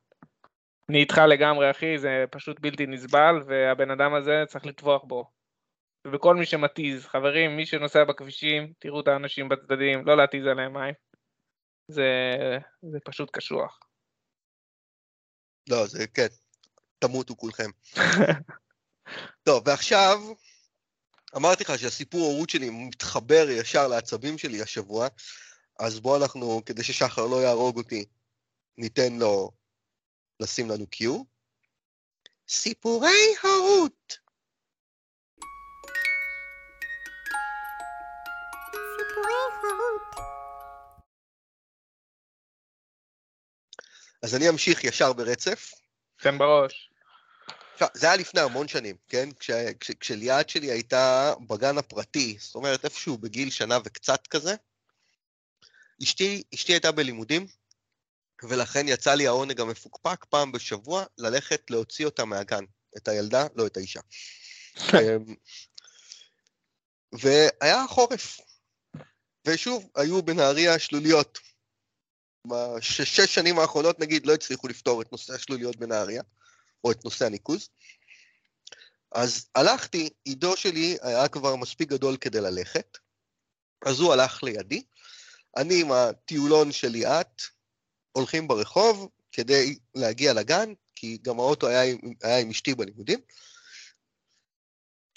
אני 0.90 0.98
איתך 0.98 1.14
לגמרי, 1.28 1.70
אחי, 1.70 1.98
זה 1.98 2.24
פשוט 2.30 2.60
בלתי 2.60 2.86
נסבל, 2.86 3.34
והבן 3.46 3.90
אדם 3.90 4.14
הזה 4.14 4.32
צריך 4.48 4.66
לטבוח 4.66 5.04
בו. 5.04 5.30
וכל 6.12 6.36
מי 6.36 6.46
שמתיז, 6.46 7.06
חברים, 7.06 7.56
מי 7.56 7.66
שנוסע 7.66 8.04
בכבישים, 8.04 8.72
תראו 8.78 9.00
את 9.00 9.08
האנשים 9.08 9.48
בצדדים, 9.48 10.06
לא 10.06 10.16
להתיז 10.16 10.46
עליהם 10.46 10.72
מים. 10.72 10.94
זה, 11.88 12.10
זה 12.92 12.98
פשוט 13.04 13.30
קשוח. 13.32 13.80
לא, 15.68 15.86
זה 15.86 16.06
כן, 16.14 16.28
תמותו 17.06 17.36
כולכם. 17.36 17.70
טוב, 19.46 19.62
ועכשיו, 19.66 20.20
אמרתי 21.36 21.64
לך 21.64 21.78
שהסיפור 21.78 22.24
ההורות 22.24 22.50
שלי 22.50 22.70
מתחבר 22.70 23.46
ישר 23.50 23.88
לעצבים 23.88 24.38
שלי 24.38 24.62
השבוע, 24.62 25.08
אז 25.80 26.00
בואו 26.00 26.22
אנחנו, 26.22 26.62
כדי 26.66 26.84
ששחר 26.84 27.26
לא 27.26 27.42
יהרוג 27.42 27.76
אותי, 27.76 28.04
ניתן 28.78 29.12
לו 29.18 29.50
לשים 30.40 30.70
לנו 30.70 30.86
קיו. 30.86 31.22
סיפורי 32.48 33.34
הורות. 33.42 34.18
אז 44.22 44.34
אני 44.34 44.48
אמשיך 44.48 44.84
ישר 44.84 45.12
ברצף. 45.12 45.70
תן 46.16 46.38
בראש. 46.38 46.93
זה 47.94 48.06
היה 48.06 48.16
לפני 48.16 48.40
המון 48.40 48.68
שנים, 48.68 48.96
כן? 49.08 49.28
כש, 49.38 49.50
כש, 49.80 49.90
כשליאת 49.90 50.48
שלי 50.48 50.70
הייתה 50.70 51.34
בגן 51.48 51.78
הפרטי, 51.78 52.36
זאת 52.40 52.54
אומרת 52.54 52.84
איפשהו 52.84 53.18
בגיל 53.18 53.50
שנה 53.50 53.78
וקצת 53.84 54.26
כזה, 54.26 54.54
אשתי, 56.02 56.42
אשתי 56.54 56.72
הייתה 56.72 56.92
בלימודים, 56.92 57.46
ולכן 58.42 58.88
יצא 58.88 59.14
לי 59.14 59.26
העונג 59.26 59.60
המפוקפק 59.60 60.24
פעם 60.24 60.52
בשבוע 60.52 61.04
ללכת 61.18 61.70
להוציא 61.70 62.04
אותה 62.04 62.24
מהגן, 62.24 62.64
את 62.96 63.08
הילדה, 63.08 63.46
לא 63.54 63.66
את 63.66 63.76
האישה. 63.76 64.00
אמ, 64.94 65.34
והיה 67.12 67.84
חורף, 67.88 68.40
ושוב, 69.46 69.90
היו 69.96 70.22
בנהריה 70.22 70.78
שלוליות. 70.78 71.38
בשש 72.46 73.20
שנים 73.20 73.58
האחרונות, 73.58 74.00
נגיד, 74.00 74.26
לא 74.26 74.34
הצליחו 74.34 74.68
לפתור 74.68 75.02
את 75.02 75.12
נושא 75.12 75.34
השלוליות 75.34 75.76
בנהריה, 75.76 76.22
או 76.84 76.92
את 76.92 77.04
נושא 77.04 77.26
הניקוז. 77.26 77.68
אז 79.12 79.48
הלכתי, 79.54 80.10
עידו 80.24 80.56
שלי 80.56 80.96
היה 81.02 81.28
כבר 81.28 81.56
מספיק 81.56 81.88
גדול 81.88 82.16
כדי 82.16 82.40
ללכת, 82.40 82.98
אז 83.86 84.00
הוא 84.00 84.12
הלך 84.12 84.42
לידי. 84.42 84.82
אני 85.56 85.80
עם 85.80 85.92
הטיולון 85.92 86.72
של 86.72 86.88
ליאת, 86.88 87.42
הולכים 88.12 88.48
ברחוב 88.48 89.08
כדי 89.32 89.78
להגיע 89.94 90.32
לגן, 90.32 90.72
כי 90.94 91.18
גם 91.22 91.38
האוטו 91.38 91.68
היה, 91.68 91.82
עם- 91.82 92.14
היה 92.22 92.38
עם 92.38 92.50
אשתי 92.50 92.74
בלימודים. 92.74 93.20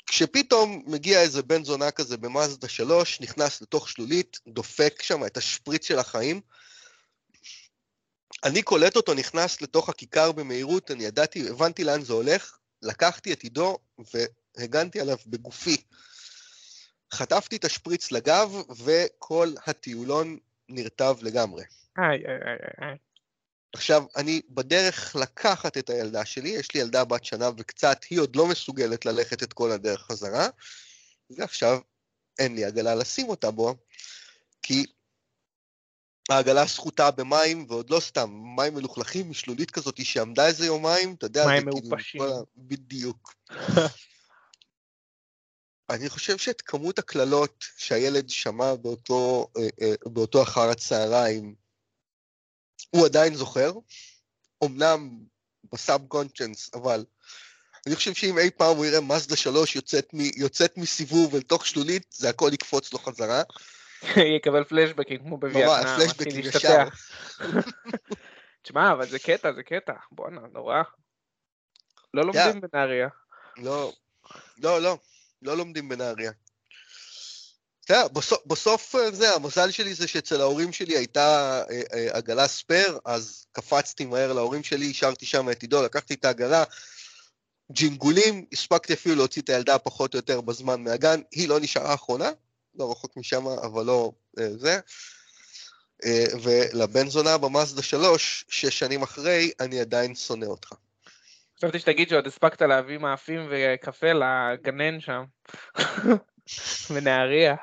כשפתאום 0.07 0.83
מגיע 0.87 1.21
איזה 1.21 1.41
בן 1.41 1.63
זונה 1.63 1.91
כזה 1.91 2.17
במאזדה 2.17 2.67
3, 2.67 3.21
נכנס 3.21 3.61
לתוך 3.61 3.89
שלולית, 3.89 4.37
דופק 4.47 5.01
שם 5.01 5.25
את 5.25 5.37
השפריץ 5.37 5.87
של 5.87 5.99
החיים. 5.99 6.41
אני 8.43 8.61
קולט 8.61 8.95
אותו 8.95 9.13
נכנס 9.13 9.61
לתוך 9.61 9.89
הכיכר 9.89 10.31
במהירות, 10.31 10.91
אני 10.91 11.03
ידעתי, 11.03 11.49
הבנתי 11.49 11.83
לאן 11.83 12.01
זה 12.01 12.13
הולך, 12.13 12.57
לקחתי 12.81 13.33
את 13.33 13.41
עידו 13.41 13.77
והגנתי 14.57 14.99
עליו 14.99 15.17
בגופי. 15.27 15.81
חטפתי 17.13 17.55
את 17.55 17.65
השפריץ 17.65 18.11
לגב, 18.11 18.51
וכל 18.83 19.53
הטיולון 19.65 20.37
נרטב 20.69 21.15
לגמרי. 21.21 21.63
איי, 21.97 22.05
איי, 22.07 22.17
איי, 22.25 22.89
איי. 22.89 22.97
עכשיו, 23.73 24.03
אני 24.15 24.41
בדרך 24.49 25.15
לקחת 25.15 25.77
את 25.77 25.89
הילדה 25.89 26.25
שלי, 26.25 26.49
יש 26.49 26.73
לי 26.73 26.79
ילדה 26.79 27.05
בת 27.05 27.25
שנה 27.25 27.49
וקצת, 27.57 28.03
היא 28.09 28.19
עוד 28.19 28.35
לא 28.35 28.47
מסוגלת 28.47 29.05
ללכת 29.05 29.43
את 29.43 29.53
כל 29.53 29.71
הדרך 29.71 30.01
חזרה, 30.01 30.47
ועכשיו 31.29 31.79
אין 32.39 32.55
לי 32.55 32.65
עגלה 32.65 32.95
לשים 32.95 33.29
אותה 33.29 33.51
בו, 33.51 33.75
כי 34.61 34.85
העגלה 36.29 36.67
סחוטה 36.67 37.11
במים, 37.11 37.65
ועוד 37.69 37.89
לא 37.89 37.99
סתם, 37.99 38.29
מים 38.55 38.73
מלוכלכים 38.73 39.29
משלולית 39.29 39.71
כזאת 39.71 40.05
שעמדה 40.05 40.47
איזה 40.47 40.65
יומיים, 40.65 41.13
אתה 41.13 41.25
יודע, 41.25 41.45
מים 41.45 41.63
כאילו 41.63 41.89
מעופשים. 41.89 42.21
ה- 42.21 42.41
בדיוק. 42.57 43.33
אני 45.89 46.09
חושב 46.09 46.37
שאת 46.37 46.61
כמות 46.61 46.99
הקללות 46.99 47.65
שהילד 47.77 48.29
שמע 48.29 48.75
באותו, 48.75 49.47
אה, 49.57 49.67
אה, 49.81 49.93
באותו 50.05 50.43
אחר 50.43 50.69
הצהריים, 50.69 51.55
הוא 52.89 53.05
עדיין 53.05 53.35
זוכר, 53.35 53.71
אמנם 54.63 55.09
בסאב 55.73 56.07
קונצ'נס, 56.07 56.69
אבל 56.73 57.05
אני 57.87 57.95
חושב 57.95 58.13
שאם 58.13 58.37
אי 58.37 58.51
פעם 58.51 58.77
הוא 58.77 58.85
יראה 58.85 59.01
מזדה 59.01 59.35
3 59.35 59.75
יוצאת, 59.75 60.13
מ, 60.13 60.19
יוצאת 60.35 60.77
מסיבוב 60.77 61.35
אל 61.35 61.41
תוך 61.41 61.65
שלולית, 61.65 62.05
זה 62.11 62.29
הכל 62.29 62.49
יקפוץ 62.53 62.93
לו 62.93 62.99
חזרה. 62.99 63.43
יקבל 64.37 64.63
פלשבקים 64.63 65.19
כמו 65.19 65.37
בווייטנאם, 65.37 65.97
פלשבקים 65.97 66.27
מתחיל 66.27 66.47
ישר. 66.47 66.83
להשתטח. 66.83 67.11
תשמע, 68.61 68.91
אבל 68.91 69.07
זה 69.07 69.19
קטע, 69.19 69.53
זה 69.53 69.63
קטע. 69.63 69.93
בואנה, 70.11 70.41
נורא. 70.53 70.81
לא 72.13 72.25
לומדים 72.25 72.61
בנהריה. 72.61 73.07
לא, 73.57 73.93
לא, 74.57 74.81
לא, 74.81 74.97
לא 75.41 75.57
לומדים 75.57 75.89
בנהריה. 75.89 76.31
אתה 77.87 77.93
יודע, 77.93 78.07
בסוף, 78.07 78.39
בסוף 78.45 78.95
אה, 78.95 79.11
זה, 79.11 79.35
המזל 79.35 79.71
שלי 79.71 79.93
זה 79.93 80.07
שאצל 80.07 80.41
ההורים 80.41 80.73
שלי 80.73 80.97
הייתה 80.97 81.61
אה, 81.69 81.81
אה, 81.93 82.17
עגלה 82.17 82.47
ספייר, 82.47 82.99
אז 83.05 83.45
קפצתי 83.51 84.05
מהר 84.05 84.33
להורים 84.33 84.63
שלי, 84.63 84.91
השארתי 84.91 85.25
שם 85.25 85.49
את 85.49 85.61
עידו, 85.61 85.83
לקחתי 85.83 86.13
את 86.13 86.25
העגלה, 86.25 86.63
ג'ינגולים, 87.71 88.45
הספקתי 88.53 88.93
אפילו 88.93 89.15
להוציא 89.15 89.41
את 89.41 89.49
הילדה 89.49 89.77
פחות 89.77 90.13
או 90.13 90.17
יותר 90.19 90.41
בזמן 90.41 90.83
מהגן, 90.83 91.21
היא 91.31 91.49
לא 91.49 91.59
נשארה 91.59 91.93
אחרונה, 91.93 92.31
לא 92.77 92.91
רחוק 92.91 93.17
משם, 93.17 93.47
אבל 93.47 93.85
לא 93.85 94.11
אה, 94.39 94.57
זה. 94.57 94.79
אה, 96.05 96.25
ולבן 96.43 97.09
זונה 97.09 97.37
במאזדה 97.37 97.81
3, 97.81 98.45
שש 98.49 98.79
שנים 98.79 99.01
אחרי, 99.03 99.51
אני 99.59 99.79
עדיין 99.79 100.15
שונא 100.15 100.45
אותך. 100.45 100.73
חשבתי 101.57 101.79
שתגיד 101.79 102.09
שעוד 102.09 102.27
הספקת 102.27 102.61
להביא 102.61 102.97
מאפים 102.97 103.47
וקפה 103.51 104.07
לגנן 104.13 104.99
שם. 104.99 105.23
בנהריה. 106.93 107.55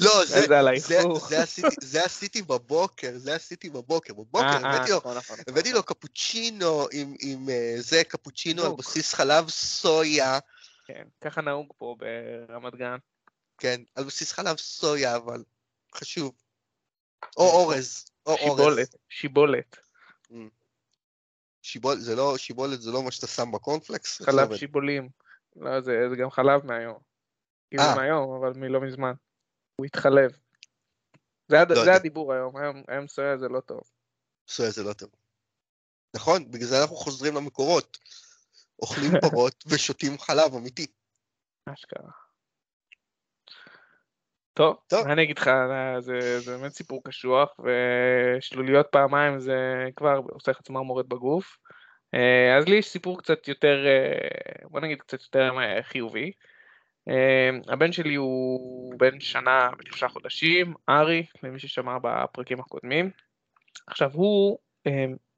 לא, 0.00 0.24
זה, 0.26 0.58
על 0.58 0.78
זה, 0.78 0.98
האיחור. 0.98 1.18
זה, 1.18 1.42
עשיתי, 1.42 1.76
זה 1.80 2.04
עשיתי 2.04 2.42
בבוקר, 2.42 3.10
זה 3.14 3.34
עשיתי 3.34 3.70
בבוקר. 3.70 4.14
בבוקר 4.14 4.46
אה, 4.46 4.56
הבאתי 4.56 4.92
אה, 4.92 4.96
לו, 4.96 4.96
נכון, 4.96 5.16
נכון, 5.16 5.36
נכון. 5.36 5.36
הבאתי 5.48 5.72
לו 5.72 5.82
קפוצ'ינו 5.82 6.86
עם, 6.92 7.14
עם 7.20 7.48
זה, 7.78 8.04
קפוצ'ינו 8.04 8.62
על. 8.64 8.72
בסיס 8.78 9.14
חלב 9.14 9.48
סויה, 9.48 10.38
כן, 10.86 11.02
ככה 11.20 11.40
נהוג 11.40 11.72
פה 11.78 11.96
ברמת 11.98 12.74
גן. 12.74 12.96
כן, 13.62 13.80
על 13.94 14.04
בסיס 14.04 14.32
חלב 14.32 14.56
סויה, 14.56 15.16
אבל 15.16 15.44
חשוב. 15.94 16.32
או 17.36 17.42
אורז, 17.42 18.04
או 18.26 18.32
אורז. 18.32 18.58
שיבולת, 18.58 18.94
שיבולת. 19.08 19.76
שיבול, 21.62 21.98
זה 21.98 22.16
לא, 22.16 22.38
שיבולת 22.38 22.82
זה 22.82 22.90
לא 22.90 23.02
מה 23.02 23.10
שאתה 23.10 23.26
שם 23.26 23.52
בקורנפלקס? 23.52 24.22
חלב? 24.22 24.56
שיבולים. 24.56 25.08
לא, 25.56 25.80
זה 25.80 25.92
זה 26.10 26.16
גם 26.16 26.30
חלב 26.30 26.66
מהיום. 26.66 26.98
כאילו 27.70 27.82
אה. 27.82 27.94
מהיום, 27.96 28.42
אבל 28.42 28.52
מלא 28.58 28.80
מזמן. 28.80 29.12
הוא 29.76 29.86
התחלב. 29.86 30.30
זה 31.48 31.56
לא 31.68 31.84
זה. 31.84 31.94
הדיבור 31.94 32.32
היום, 32.32 32.56
היום- 32.56 32.82
היום 32.88 33.08
סויה 33.08 33.38
זה 33.38 33.48
לא 33.48 33.60
טוב. 33.60 33.80
סויה 34.48 34.70
זה 34.70 34.82
לא 34.82 34.92
טוב. 34.92 35.10
נכון, 36.16 36.50
בגלל 36.50 36.68
זה 36.68 36.80
אנחנו 36.82 36.96
חוזרים 36.96 37.34
למקורות. 37.34 37.98
אוכלים 38.82 39.10
פרות 39.30 39.64
ושותים 39.66 40.18
חלב 40.18 40.54
אמיתי. 40.54 40.86
אשכרה. 41.66 42.21
טוב, 44.54 44.76
טוב. 44.88 45.06
אני 45.06 45.22
אגיד 45.22 45.38
לך, 45.38 45.50
זה, 45.98 46.40
זה 46.40 46.58
באמת 46.58 46.72
סיפור 46.72 47.02
קשוח, 47.04 47.54
ושלוליות 47.58 48.86
פעמיים 48.90 49.38
זה 49.38 49.86
כבר 49.96 50.20
עושה 50.30 50.50
לך 50.50 50.60
צמרמורת 50.60 51.06
בגוף. 51.06 51.58
אה, 52.14 52.56
אז 52.58 52.68
לי 52.68 52.76
יש 52.76 52.88
סיפור 52.88 53.18
קצת 53.18 53.48
יותר, 53.48 53.86
אה, 53.86 54.68
בוא 54.68 54.80
נגיד 54.80 55.00
קצת 55.00 55.22
יותר 55.22 55.50
אה, 55.58 55.82
חיובי. 55.82 56.32
הבן 57.68 57.92
שלי 57.92 58.14
הוא 58.14 58.94
בן 58.98 59.20
שנה 59.20 59.70
ושלושה 59.78 60.08
חודשים, 60.08 60.74
ארי, 60.88 61.26
למי 61.42 61.58
ששמע 61.58 61.96
בפרקים 62.02 62.60
הקודמים. 62.60 63.10
עכשיו 63.86 64.10
הוא, 64.12 64.58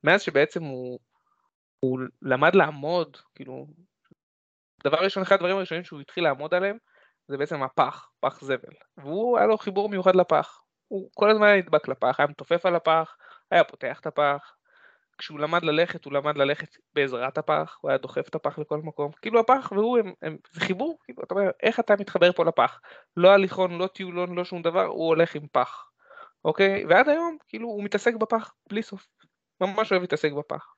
מאז 0.04 0.22
שבעצם 0.22 0.62
הוא, 0.62 0.98
הוא 1.80 1.98
למד 2.22 2.54
לעמוד, 2.54 3.16
כאילו, 3.34 3.66
דבר 4.84 4.96
ראשון, 4.96 5.22
אחד 5.22 5.34
הדברים 5.34 5.56
הראשונים 5.56 5.84
שהוא 5.84 6.00
התחיל 6.00 6.24
לעמוד 6.24 6.54
עליהם, 6.54 6.76
זה 7.28 7.36
בעצם 7.38 7.62
הפח, 7.62 8.08
פח 8.20 8.40
זבל. 8.40 8.74
והוא, 8.96 9.38
היה 9.38 9.46
לו 9.46 9.58
חיבור 9.58 9.88
מיוחד 9.88 10.16
לפח. 10.16 10.60
הוא 10.88 11.10
כל 11.14 11.30
הזמן 11.30 11.46
היה 11.46 11.56
נדבק 11.56 11.88
לפח, 11.88 12.20
היה 12.20 12.28
מתופף 12.28 12.66
על 12.66 12.76
הפח, 12.76 13.16
היה 13.50 13.64
פותח 13.64 14.00
את 14.00 14.06
הפח. 14.06 14.54
כשהוא 15.18 15.40
למד 15.40 15.62
ללכת, 15.62 16.04
הוא 16.04 16.12
למד 16.12 16.36
ללכת 16.36 16.68
בעזרת 16.94 17.38
הפח, 17.38 17.78
הוא 17.80 17.90
היה 17.90 17.98
דוחף 17.98 18.28
את 18.28 18.34
הפח 18.34 18.58
לכל 18.58 18.78
מקום. 18.78 19.12
כאילו 19.22 19.40
הפח 19.40 19.72
והוא, 19.72 19.98
הם, 19.98 20.12
הם, 20.22 20.36
זה 20.52 20.60
חיבור, 20.60 20.98
כאילו, 21.04 21.22
אתה 21.22 21.34
אומר, 21.34 21.50
איך 21.62 21.80
אתה 21.80 21.94
מתחבר 21.96 22.32
פה 22.32 22.44
לפח? 22.44 22.80
לא 23.16 23.28
הליכון, 23.28 23.78
לא 23.78 23.86
טיולון, 23.86 24.34
לא 24.34 24.44
שום 24.44 24.62
דבר, 24.62 24.84
הוא 24.84 25.06
הולך 25.06 25.34
עם 25.34 25.46
פח. 25.52 25.84
אוקיי? 26.44 26.84
ועד 26.86 27.08
היום, 27.08 27.36
כאילו, 27.48 27.68
הוא 27.68 27.84
מתעסק 27.84 28.14
בפח 28.14 28.54
בלי 28.68 28.82
סוף. 28.82 29.06
ממש 29.60 29.92
אוהב 29.92 30.02
להתעסק 30.02 30.32
בפח. 30.32 30.74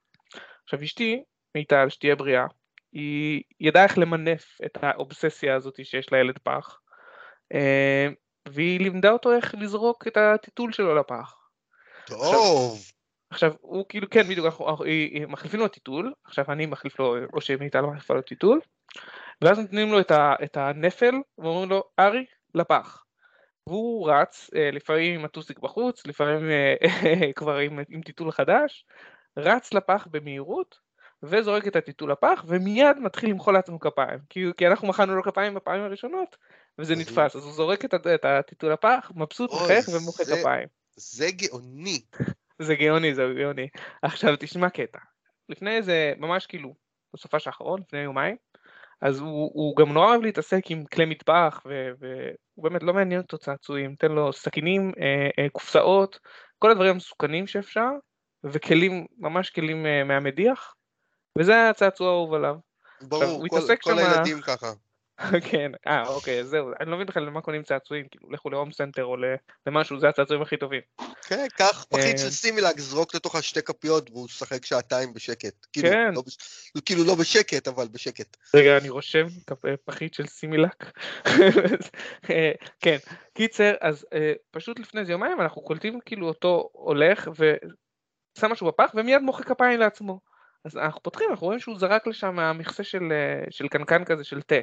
עכשיו 0.64 0.82
אשתי, 0.82 1.24
מיטל, 1.54 1.88
שתהיה 1.88 2.16
בריאה, 2.16 2.46
היא 2.92 3.42
ידעה 3.60 3.84
איך 3.84 3.98
למנף 3.98 4.58
את 4.64 4.78
האובססיה 4.82 5.54
הזאת 5.54 5.84
שיש 5.84 6.12
לילד 6.12 6.38
פח, 6.38 6.80
אה, 7.54 8.08
והיא 8.48 8.80
לימדה 8.80 9.10
אותו 9.10 9.32
איך 9.32 9.54
לזרוק 9.58 10.06
את 10.06 10.16
הטיטול 10.16 10.72
שלו 10.72 10.94
לפח. 10.94 11.36
טוב. 12.06 12.78
עכשיו, 13.30 13.52
הוא 13.60 13.84
כאילו, 13.88 14.10
כן, 14.10 14.22
בדיוק, 14.22 14.46
אנחנו, 14.46 14.66
מחליפים 15.28 15.60
לו 15.60 15.68
טיטול, 15.68 16.12
עכשיו 16.24 16.44
אני 16.48 16.66
מחליף 16.66 16.98
לו, 16.98 17.16
או 17.32 17.40
שמיטל 17.40 17.80
מחליפה 17.80 18.14
לו 18.14 18.22
טיטול, 18.22 18.60
ואז 19.42 19.58
נותנים 19.58 19.92
לו 19.92 20.00
את, 20.00 20.10
ה, 20.10 20.34
את 20.44 20.56
הנפל, 20.56 21.14
ואומרים 21.38 21.70
לו, 21.70 21.84
ארי, 21.98 22.24
לפח. 22.54 23.04
והוא 23.66 24.10
רץ, 24.10 24.50
אה, 24.56 24.70
לפעמים 24.70 25.18
עם 25.18 25.24
הטוסיק 25.24 25.58
בחוץ, 25.58 26.06
לפעמים 26.06 26.50
אה, 26.50 26.74
כבר 27.36 27.56
עם, 27.56 27.78
עם 27.88 28.02
טיטול 28.02 28.30
חדש, 28.30 28.86
רץ 29.36 29.74
לפח 29.74 30.06
במהירות, 30.10 30.78
וזורק 31.22 31.66
את 31.66 31.76
הטיטול 31.76 32.10
לפח, 32.12 32.44
ומיד 32.46 32.98
מתחיל 32.98 33.30
למחוא 33.30 33.52
לעצמו 33.52 33.80
כפיים. 33.80 34.18
כי, 34.28 34.44
כי 34.56 34.66
אנחנו 34.66 34.88
מחאנו 34.88 35.16
לו 35.16 35.22
כפיים 35.22 35.54
בפעמים 35.54 35.82
הראשונות, 35.82 36.36
וזה 36.78 36.94
נתפס. 36.96 37.36
אז 37.36 37.44
הוא 37.44 37.52
זורק 37.52 37.84
את, 37.84 37.94
את 37.94 38.24
הטיטול 38.24 38.72
לפח, 38.72 39.12
מבסוט, 39.14 39.50
מחייך 39.52 39.88
ומוחא 39.88 40.24
זה- 40.24 40.36
כפיים. 40.40 40.68
זה 40.96 41.30
גאוני. 41.30 42.00
זה 42.62 42.74
גאוני, 42.74 43.14
זה 43.14 43.22
גאוני. 43.38 43.68
עכשיו 44.02 44.34
תשמע 44.38 44.70
קטע. 44.70 44.98
לפני 45.48 45.76
איזה, 45.76 46.12
ממש 46.18 46.46
כאילו, 46.46 46.74
בסופש 47.14 47.46
האחרון, 47.46 47.80
לפני 47.80 47.98
יומיים, 47.98 48.36
אז 49.00 49.18
הוא, 49.20 49.50
הוא 49.54 49.76
גם 49.76 49.92
נורא 49.92 50.06
אוהב 50.06 50.22
להתעסק 50.22 50.70
עם 50.70 50.84
כלי 50.84 51.04
מטבח, 51.04 51.62
ו- 51.68 51.90
והוא 51.98 52.64
באמת 52.64 52.82
לא 52.82 52.94
מעניין 52.94 53.20
אותו 53.20 53.38
צעצועים, 53.38 53.94
תן 53.98 54.12
לו 54.12 54.32
סכינים, 54.32 54.92
אה, 55.00 55.28
אה, 55.44 55.48
קופסאות, 55.48 56.18
כל 56.58 56.70
הדברים 56.70 56.90
המסוכנים 56.90 57.46
שאפשר, 57.46 57.88
וכלים, 58.44 59.06
ממש 59.18 59.50
כלים 59.50 59.86
אה, 59.86 60.04
מהמדיח, 60.04 60.74
וזה 61.38 61.68
הצעצוע 61.70 62.08
האהוב 62.08 62.34
עליו. 62.34 62.54
ברור, 63.02 63.48
כל, 63.48 63.60
כל 63.82 63.90
שמה- 63.92 64.12
הילדים 64.12 64.40
ככה. 64.40 64.72
כן, 65.50 65.72
אה, 65.86 66.08
אוקיי, 66.08 66.44
זהו, 66.44 66.70
אני 66.80 66.90
לא 66.90 66.96
מבין 66.96 67.06
בכלל 67.06 67.22
למה 67.22 67.40
קונים 67.40 67.62
צעצועים, 67.62 68.06
כאילו, 68.10 68.30
לכו 68.30 68.50
להום 68.50 68.72
סנטר 68.72 69.04
או 69.04 69.16
למשהו, 69.66 70.00
זה 70.00 70.08
הצעצועים 70.08 70.42
הכי 70.42 70.56
טובים. 70.56 70.80
כן, 71.26 71.46
קח 71.56 71.84
פחית 71.90 72.12
אה. 72.14 72.18
של 72.18 72.30
סימילאק, 72.30 72.78
זרוק 72.80 73.14
לתוכה 73.14 73.42
שתי 73.42 73.62
כפיות 73.62 74.10
והוא 74.10 74.26
ישחק 74.26 74.64
שעתיים 74.64 75.12
בשקט. 75.12 75.66
כאילו, 75.72 75.88
כן. 75.88 76.14
לא 76.14 76.22
בש- 76.26 76.70
כאילו 76.84 77.04
לא 77.04 77.14
בשקט, 77.14 77.68
אבל 77.68 77.88
בשקט. 77.88 78.36
רגע, 78.54 78.78
אני 78.78 78.88
רושם 78.88 79.26
כפ- 79.50 79.76
פחית 79.84 80.14
של 80.14 80.26
סימילק. 80.26 80.84
אה, 82.30 82.52
כן, 82.80 82.96
קיצר, 83.34 83.72
אז 83.80 84.06
אה, 84.14 84.32
פשוט 84.50 84.78
לפני 84.78 85.00
איזה 85.00 85.12
יומיים 85.12 85.40
אנחנו 85.40 85.62
קולטים 85.62 85.98
כאילו 86.06 86.28
אותו 86.28 86.68
הולך 86.72 87.28
ושם 87.34 88.52
משהו 88.52 88.66
בפח 88.66 88.90
ומיד 88.94 89.22
מוחא 89.22 89.42
כפיים 89.44 89.80
לעצמו. 89.80 90.20
אז 90.66 90.76
אנחנו 90.76 91.02
פותחים, 91.02 91.30
אנחנו 91.30 91.46
רואים 91.46 91.60
שהוא 91.60 91.78
זרק 91.78 92.06
לשם 92.06 92.34
מהמכסה 92.34 92.84
של, 92.84 93.12
אה, 93.12 93.44
של 93.50 93.68
קנקן 93.68 94.04
כזה 94.04 94.24
של 94.24 94.42
תה. 94.42 94.54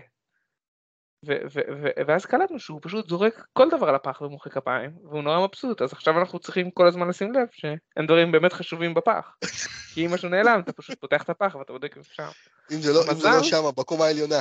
ו- 1.25 1.41
ו- 1.53 1.73
ו- 1.81 2.03
ואז 2.07 2.25
קלטנו 2.25 2.59
שהוא 2.59 2.79
פשוט 2.81 3.09
זורק 3.09 3.45
כל 3.53 3.69
דבר 3.69 3.89
על 3.89 3.95
הפח 3.95 4.21
ומוחא 4.21 4.49
כפיים, 4.49 4.91
והוא 5.03 5.21
נורא 5.21 5.47
מבסוט, 5.47 5.81
אז 5.81 5.93
עכשיו 5.93 6.19
אנחנו 6.19 6.39
צריכים 6.39 6.71
כל 6.71 6.87
הזמן 6.87 7.07
לשים 7.07 7.33
לב 7.33 7.47
שאין 7.51 8.05
דברים 8.07 8.31
באמת 8.31 8.53
חשובים 8.53 8.93
בפח. 8.93 9.35
כי 9.93 10.05
אם 10.05 10.13
משהו 10.13 10.29
נעלם, 10.29 10.59
אתה 10.59 10.73
פשוט 10.73 10.99
פותח 10.99 11.23
את 11.23 11.29
הפח 11.29 11.55
ואתה 11.59 11.73
בודק 11.73 11.97
אם 11.97 12.01
אפשר. 12.01 12.29
אם 12.71 12.81
זה 12.81 12.93
לא, 12.93 12.99
אם 13.11 13.15
זה 13.15 13.29
לא. 13.29 13.43
שמה, 13.43 13.71
בקומה 13.71 14.05
העליונה. 14.05 14.39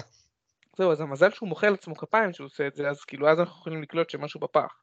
זהו, 0.76 0.92
אז 0.92 1.00
המזל 1.00 1.31
שהוא 1.31 1.49
מוחא 1.49 1.66
לעצמו 1.66 1.97
כפיים 1.97 2.33
שהוא 2.33 2.47
עושה 2.47 2.66
את 2.66 2.76
זה, 2.76 2.88
אז 2.88 3.04
כאילו 3.04 3.28
אז 3.28 3.40
אנחנו 3.40 3.61
יכולים 3.61 3.83
לקלוט 3.83 4.11
שמשהו 4.11 4.40
בפח. 4.40 4.75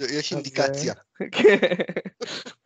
יש 0.00 0.32
אינדיקציה. 0.32 0.94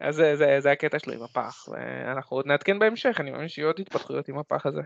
אז 0.00 0.14
זה, 0.14 0.36
זה, 0.36 0.56
זה 0.60 0.70
הקטע 0.70 0.98
שלו 0.98 1.12
עם 1.12 1.22
הפח, 1.22 1.68
ואנחנו 1.68 2.36
עוד 2.36 2.46
נעדכן 2.46 2.78
בהמשך, 2.78 3.16
אני 3.20 3.30
מאמין 3.30 3.48
שיהיו 3.48 3.66
עוד 3.66 3.80
התפתחויות 3.80 4.28
עם 4.28 4.38
הפח 4.38 4.66
הזה. 4.66 4.80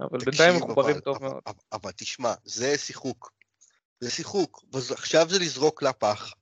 אבל 0.00 0.18
בינתיים 0.24 0.56
מחוברים 0.56 1.00
טוב 1.00 1.16
אבל- 1.16 1.28
מאוד. 1.28 1.42
אבל- 1.46 1.54
אבל 1.72 1.90
תשמע, 1.96 2.32
זה 2.44 2.78
שיחוק. 2.78 3.32
זה 4.00 4.10
שיחוק. 4.10 4.64
עכשיו 4.92 5.28
זה 5.28 5.38
לזרוק 5.38 5.82
לפח. 5.82 6.32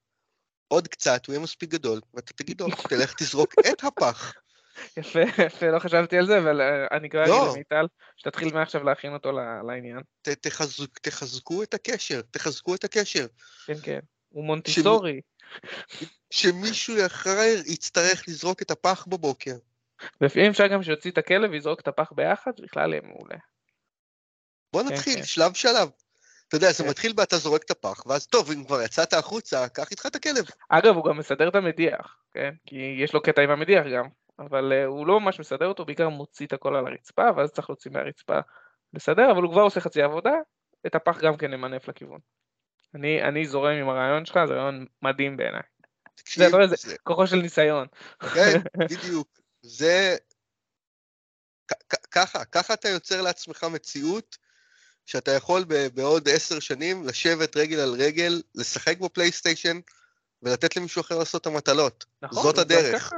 עוד 0.69 0.89
קצת, 0.89 1.27
הוא 1.27 1.33
יהיה 1.33 1.43
מספיק 1.43 1.71
גדול, 1.71 2.01
ואתה 2.15 2.33
תגיד 2.33 2.61
לו, 2.61 2.67
תלך 2.91 3.15
תזרוק 3.19 3.55
את 3.73 3.85
הפח. 3.85 4.35
יפה, 4.97 5.21
יפה, 5.47 5.67
לא 5.71 5.79
חשבתי 5.79 6.19
על 6.19 6.27
זה, 6.27 6.39
אבל 6.39 6.61
אה, 6.61 6.97
אני 6.97 7.11
כבר 7.11 7.25
לא. 7.27 7.43
אגיד 7.45 7.55
למיטל, 7.55 7.87
שתתחיל 8.17 8.55
מעכשיו 8.55 8.85
להכין 8.85 9.13
אותו 9.13 9.33
לעניין. 9.67 10.01
תחזקו 11.03 11.63
את 11.63 11.75
הקשר, 11.75 12.21
תחזקו 12.31 12.75
את 12.75 12.85
הקשר. 12.85 13.27
כן, 13.67 13.75
כן. 13.83 13.99
הוא 14.29 14.45
מונטיסורי, 14.45 15.21
שמישהו 16.31 16.95
אחר 17.07 17.39
יצטרך 17.67 18.25
לזרוק 18.29 18.63
את 18.63 18.71
הפח 18.71 19.07
בבוקר. 19.09 19.55
לפעמים 20.21 20.51
אפשר 20.51 20.67
גם 20.67 20.83
שיוציא 20.83 21.11
את 21.11 21.19
הכלב 21.19 21.51
ויזרוק 21.51 21.81
את 21.81 21.89
הפח 21.89 22.13
ביחד, 22.13 22.51
זה 22.57 22.63
בכלל 22.63 22.93
יהיה 22.93 23.03
מעולה. 23.03 23.37
בוא 24.73 24.83
כן, 24.83 24.89
נתחיל, 24.89 25.17
כן. 25.17 25.25
שלב 25.25 25.55
שלב. 25.55 25.89
אתה 26.49 26.57
יודע, 26.57 26.73
זה 26.73 26.85
כן. 26.85 26.91
מתחיל 26.91 27.13
באתה 27.13 27.37
זורק 27.37 27.63
את 27.65 27.71
הפח, 27.71 28.07
ואז 28.07 28.27
טוב, 28.27 28.51
אם 28.51 28.65
כבר 28.65 28.83
יצאת 28.83 29.13
החוצה, 29.13 29.69
קח 29.69 29.91
איתך 29.91 30.07
את 30.07 30.17
הכלב. 30.17 30.45
אגב, 30.69 30.97
הוא 30.97 31.05
גם 31.05 31.19
מסדר 31.19 31.49
את 31.49 31.55
המדיח, 31.55 32.17
כן? 32.33 32.55
כי 32.67 32.77
יש 33.05 33.15
לו 33.15 33.23
קטע 33.23 33.43
עם 33.43 33.51
המדיח 33.51 33.85
גם, 33.95 34.09
אבל 34.39 34.73
uh, 34.73 34.87
הוא 34.87 35.07
לא 35.07 35.21
ממש 35.21 35.41
מסדר 35.41 35.67
אותו, 35.67 35.85
בעיקר 35.85 36.09
מוציא 36.09 36.47
את 36.47 36.53
הכל 36.53 36.77
על 36.77 36.87
הרצפה, 36.87 37.23
ואז 37.37 37.51
צריך 37.51 37.71
להוציא 37.71 37.91
מהרצפה 37.91 38.39
לסדר, 38.95 39.31
אבל 39.31 39.43
הוא 39.43 39.53
כבר 39.53 39.63
עושה 39.63 39.81
חצי 39.81 40.03
עבודה, 40.03 40.35
את 40.87 40.95
הפח 40.95 41.21
גם 41.21 41.37
כן 41.37 41.51
למנף 41.51 41.89
לכיוון. 41.89 42.19
אני, 42.95 43.23
אני 43.23 43.47
זורם 43.47 43.73
עם 43.75 43.89
הרעיון 43.89 44.25
שלך, 44.27 44.39
זה 44.49 44.55
רעיון 44.55 44.87
מדהים 45.03 45.37
בעיניי. 45.37 45.63
תקשיב, 46.15 46.43
לא 46.43 46.63
איזה- 46.63 46.77
זה- 46.79 46.97
כוחו 47.03 47.27
של 47.27 47.37
ניסיון. 47.37 47.87
כן, 48.35 48.59
בדיוק. 48.91 49.41
זה... 49.63 50.17
ככה, 52.11 52.45
ככה 52.45 52.75
אתה 52.75 52.89
יוצר 52.89 53.23
לעצמך 53.23 53.65
מציאות 53.65 54.37
שאתה 55.07 55.31
יכול 55.31 55.65
בעוד 55.95 56.29
עשר 56.29 56.61
שנים 56.61 57.07
לשבת 57.07 57.57
רגל 57.57 57.81
על 57.81 57.95
רגל, 57.99 58.43
לשחק 58.55 58.99
בפלייסטיישן 58.99 59.81
ולתת 60.43 60.77
למישהו 60.77 61.01
אחר 61.01 61.19
לעשות 61.19 61.41
את 61.43 61.47
המטלות. 61.47 62.05
נכון, 62.23 62.43
זאת 62.43 62.59
הדרך. 62.59 63.03
ככה, 63.03 63.17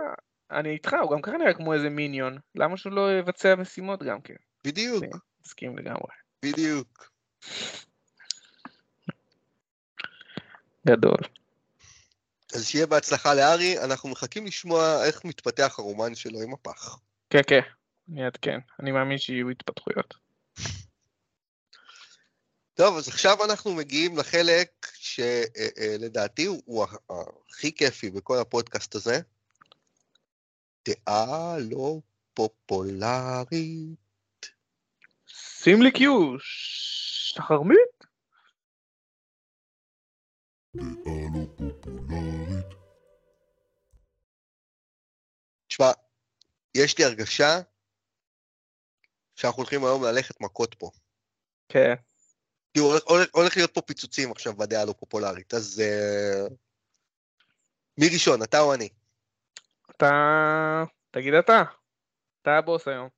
אני 0.51 0.69
איתך, 0.71 0.97
הוא 1.03 1.11
גם 1.13 1.23
ככה 1.23 1.37
נראה 1.37 1.55
כמו 1.55 1.75
איזה 1.75 1.89
מיניון, 1.91 2.39
למה 2.55 2.77
שהוא 2.77 2.93
לא 2.93 3.19
יבצע 3.19 3.55
משימות 3.55 4.03
גם 4.03 4.21
כן? 4.21 4.35
בדיוק, 4.65 5.05
מסכים 5.47 5.79
לגמרי. 5.79 6.13
בדיוק. 6.45 7.11
גדול. 10.87 11.17
אז 12.55 12.67
שיהיה 12.67 12.87
בהצלחה 12.87 13.35
לארי, 13.35 13.85
אנחנו 13.85 14.09
מחכים 14.09 14.47
לשמוע 14.47 15.05
איך 15.07 15.25
מתפתח 15.25 15.75
הרומן 15.79 16.15
שלו 16.15 16.41
עם 16.41 16.55
הפח. 16.55 16.99
כן, 17.31 17.41
כן, 17.47 17.61
אני 18.13 18.25
אעדכן. 18.25 18.59
אני 18.81 18.93
מאמין 18.93 19.19
שיהיו 19.19 19.51
התפתחויות. 19.51 20.15
טוב, 22.75 22.97
אז 22.97 23.09
עכשיו 23.09 23.45
אנחנו 23.45 23.75
מגיעים 23.75 24.19
לחלק 24.19 24.87
שלדעתי 24.95 26.45
הוא 26.47 26.85
ה- 26.85 27.15
הכי 27.51 27.75
כיפי 27.75 28.11
בכל 28.11 28.39
הפודקאסט 28.39 28.95
הזה. 28.95 29.21
דעה 30.89 31.57
לא 31.71 32.01
פופולרית. 32.35 33.99
שים 35.27 35.83
לי 35.83 35.93
קיו, 35.93 36.35
שחרמית? 36.39 37.94
תשמע, 45.69 45.87
יש 46.75 46.99
לי 46.99 47.05
הרגשה 47.05 47.61
שאנחנו 49.35 49.59
הולכים 49.59 49.85
היום 49.85 50.05
ללכת 50.05 50.41
מכות 50.41 50.75
פה. 50.75 50.91
כן. 51.69 51.95
כי 52.75 52.81
הולך, 52.81 53.03
הולך, 53.07 53.29
הולך 53.33 53.57
להיות 53.57 53.75
פה 53.75 53.81
פיצוצים 53.81 54.33
עכשיו 54.33 54.57
בדעה 54.57 54.83
הלא 54.83 54.93
פופולרית, 54.93 55.55
אז... 55.55 55.83
Uh... 55.83 56.55
מי 58.01 58.07
ראשון, 58.13 58.43
אתה 58.43 58.61
או 58.61 58.75
אני? 58.75 58.89
אתה... 59.91 60.07
תגיד 61.11 61.35
אתה. 61.35 61.63
אתה 62.43 62.51
הבוס 62.59 62.89
היום. 62.89 63.09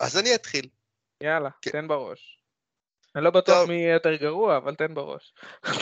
אז 0.00 0.18
אני 0.18 0.34
אתחיל. 0.34 0.68
יאללה, 1.20 1.50
כן. 1.62 1.70
תן 1.70 1.88
בראש. 1.88 2.35
אני 3.16 3.24
לא 3.24 3.30
בטוח. 3.30 3.68
מי 3.68 3.74
יהיה 3.74 3.92
יותר 3.92 4.14
גרוע, 4.14 4.56
אבל 4.56 4.74
תן 4.74 4.94
בראש. 4.94 5.34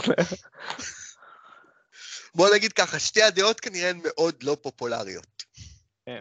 בוא 2.35 2.55
נגיד 2.55 2.73
ככה, 2.73 2.99
שתי 2.99 3.23
הדעות 3.23 3.61
כנראה 3.61 3.91
הן 3.91 4.01
מאוד 4.05 4.43
לא 4.43 4.57
פופולריות. 4.63 5.43
כן. 6.07 6.21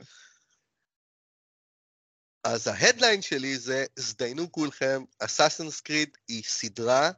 אז 2.44 2.68
ההדליין 2.68 3.22
שלי 3.22 3.58
זה, 3.58 3.86
הזדיינו 3.98 4.52
כולכם, 4.52 5.04
אסאסינס 5.20 5.82
קריד 5.82 6.18
היא 6.28 6.44
סדרה 6.44 7.12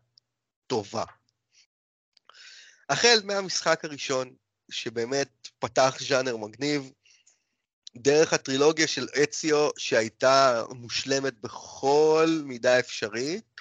טובה. 0.67 1.03
החל 2.89 3.19
מהמשחק 3.23 3.85
הראשון, 3.85 4.35
שבאמת 4.71 5.29
פתח 5.59 5.97
ז'אנר 5.99 6.37
מגניב, 6.37 6.91
דרך 7.95 8.33
הטרילוגיה 8.33 8.87
של 8.87 9.07
אציו, 9.23 9.69
שהייתה 9.77 10.63
מושלמת 10.69 11.39
בכל 11.39 12.27
מידה 12.43 12.79
אפשרית, 12.79 13.54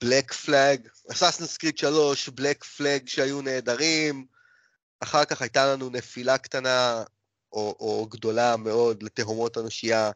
בלק 0.00 0.32
פלאג, 0.32 0.88
אסאסינס 1.12 1.56
קריד 1.56 1.78
3, 1.78 2.28
בלק 2.28 2.64
פלאג 2.64 3.08
שהיו 3.08 3.42
נהדרים, 3.42 4.26
אחר 5.00 5.24
כך 5.24 5.42
הייתה 5.42 5.66
לנו 5.66 5.90
נפילה 5.90 6.38
קטנה 6.38 7.02
או, 7.52 7.76
או 7.80 8.06
גדולה 8.10 8.56
מאוד 8.56 9.02
לתהומות 9.02 9.56
הנשייה 9.56 10.10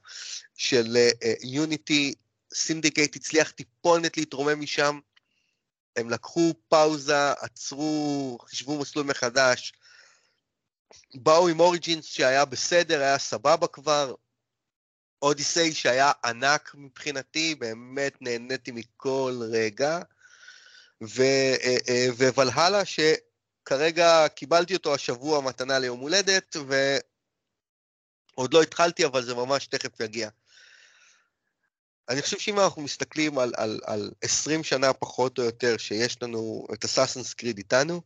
של 0.56 0.96
יוניטי, 1.42 2.14
אה, 2.16 2.24
סינדיקייט 2.54 3.16
הצליח 3.16 3.50
טיפונת 3.50 4.16
להתרומם 4.16 4.60
משם, 4.60 5.00
הם 5.96 6.10
לקחו 6.10 6.54
פאוזה, 6.68 7.32
עצרו, 7.32 8.38
חישבו 8.48 8.78
מסלול 8.78 9.06
מחדש, 9.06 9.72
באו 11.14 11.48
עם 11.48 11.60
אוריג'ינס 11.60 12.04
שהיה 12.04 12.44
בסדר, 12.44 13.00
היה 13.00 13.18
סבבה 13.18 13.66
כבר, 13.66 14.14
אודיסיי 15.22 15.72
שהיה 15.72 16.12
ענק 16.24 16.74
מבחינתי, 16.74 17.54
באמת 17.54 18.12
נהניתי 18.20 18.70
מכל 18.70 19.40
רגע, 19.52 19.98
ו- 21.02 21.54
uh, 21.56 21.82
uh, 21.86 22.32
וולהלה 22.34 22.82
שכרגע 22.84 24.28
קיבלתי 24.28 24.74
אותו 24.74 24.94
השבוע 24.94 25.40
מתנה 25.40 25.78
ליום 25.78 26.00
הולדת, 26.00 26.56
ו... 26.68 26.96
עוד 28.34 28.54
לא 28.54 28.62
התחלתי, 28.62 29.06
אבל 29.06 29.24
זה 29.24 29.34
ממש 29.34 29.66
תכף 29.66 30.00
יגיע. 30.00 30.28
אני 32.08 32.22
חושב 32.22 32.38
שאם 32.38 32.60
אנחנו 32.60 32.82
מסתכלים 32.82 33.38
על, 33.38 33.52
על, 33.56 33.80
על 33.84 34.10
20 34.22 34.64
שנה 34.64 34.92
פחות 34.92 35.38
או 35.38 35.42
יותר 35.42 35.76
שיש 35.76 36.22
לנו 36.22 36.66
את 36.74 36.84
אסאסנס 36.84 37.34
קריד 37.34 37.58
איתנו, 37.58 38.02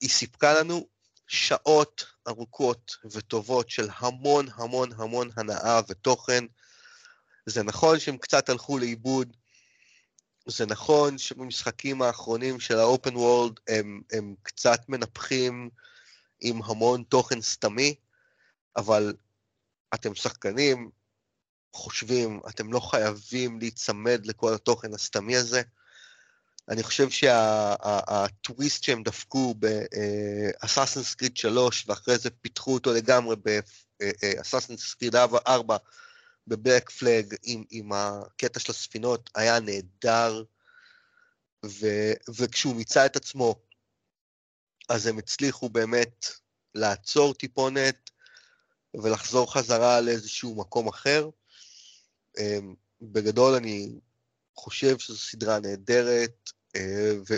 היא 0.00 0.10
סיפקה 0.10 0.60
לנו 0.60 0.88
שעות 1.32 2.06
ארוכות 2.28 2.96
וטובות 3.12 3.70
של 3.70 3.88
המון 3.96 4.46
המון 4.54 4.90
המון 4.96 5.30
הנאה 5.36 5.80
ותוכן. 5.88 6.44
זה 7.46 7.62
נכון 7.62 7.98
שהם 7.98 8.16
קצת 8.16 8.48
הלכו 8.48 8.78
לאיבוד, 8.78 9.36
זה 10.46 10.66
נכון 10.66 11.18
שבמשחקים 11.18 12.02
האחרונים 12.02 12.60
של 12.60 12.78
האופן 12.78 13.16
וורלד 13.16 13.60
הם, 13.68 14.02
הם 14.12 14.34
קצת 14.42 14.80
מנפחים 14.88 15.70
עם 16.40 16.62
המון 16.62 17.02
תוכן 17.02 17.40
סתמי, 17.40 17.94
אבל 18.76 19.14
אתם 19.94 20.14
שחקנים, 20.14 20.90
חושבים, 21.72 22.40
אתם 22.48 22.72
לא 22.72 22.80
חייבים 22.80 23.58
להיצמד 23.58 24.26
לכל 24.26 24.54
התוכן 24.54 24.94
הסתמי 24.94 25.36
הזה. 25.36 25.62
אני 26.70 26.82
חושב 26.82 27.10
שהטוויסט 27.10 28.82
שהם 28.84 29.02
דפקו 29.02 29.54
באסאסנס 29.54 31.14
קריד 31.14 31.36
3, 31.36 31.84
ואחרי 31.88 32.18
זה 32.18 32.30
פיתחו 32.30 32.74
אותו 32.74 32.92
לגמרי 32.92 33.36
באסאסנס 34.00 34.94
קריד 34.94 35.14
4, 35.16 35.76
בבלק 36.46 36.90
פלאג, 36.90 37.34
עם, 37.42 37.64
עם 37.70 37.92
הקטע 37.92 38.60
של 38.60 38.72
הספינות, 38.72 39.30
היה 39.34 39.60
נהדר, 39.60 40.44
ו, 41.66 41.86
וכשהוא 42.36 42.76
מיצה 42.76 43.06
את 43.06 43.16
עצמו, 43.16 43.54
אז 44.88 45.06
הם 45.06 45.18
הצליחו 45.18 45.68
באמת 45.68 46.26
לעצור 46.74 47.34
טיפונת 47.34 48.10
ולחזור 48.94 49.52
חזרה 49.52 50.00
לאיזשהו 50.00 50.54
מקום 50.54 50.88
אחר. 50.88 51.28
אמ, 52.38 52.74
בגדול 53.02 53.54
אני 53.54 53.88
חושב 54.56 54.98
שזו 54.98 55.18
סדרה 55.18 55.60
נהדרת, 55.60 56.50
אה, 56.50 56.59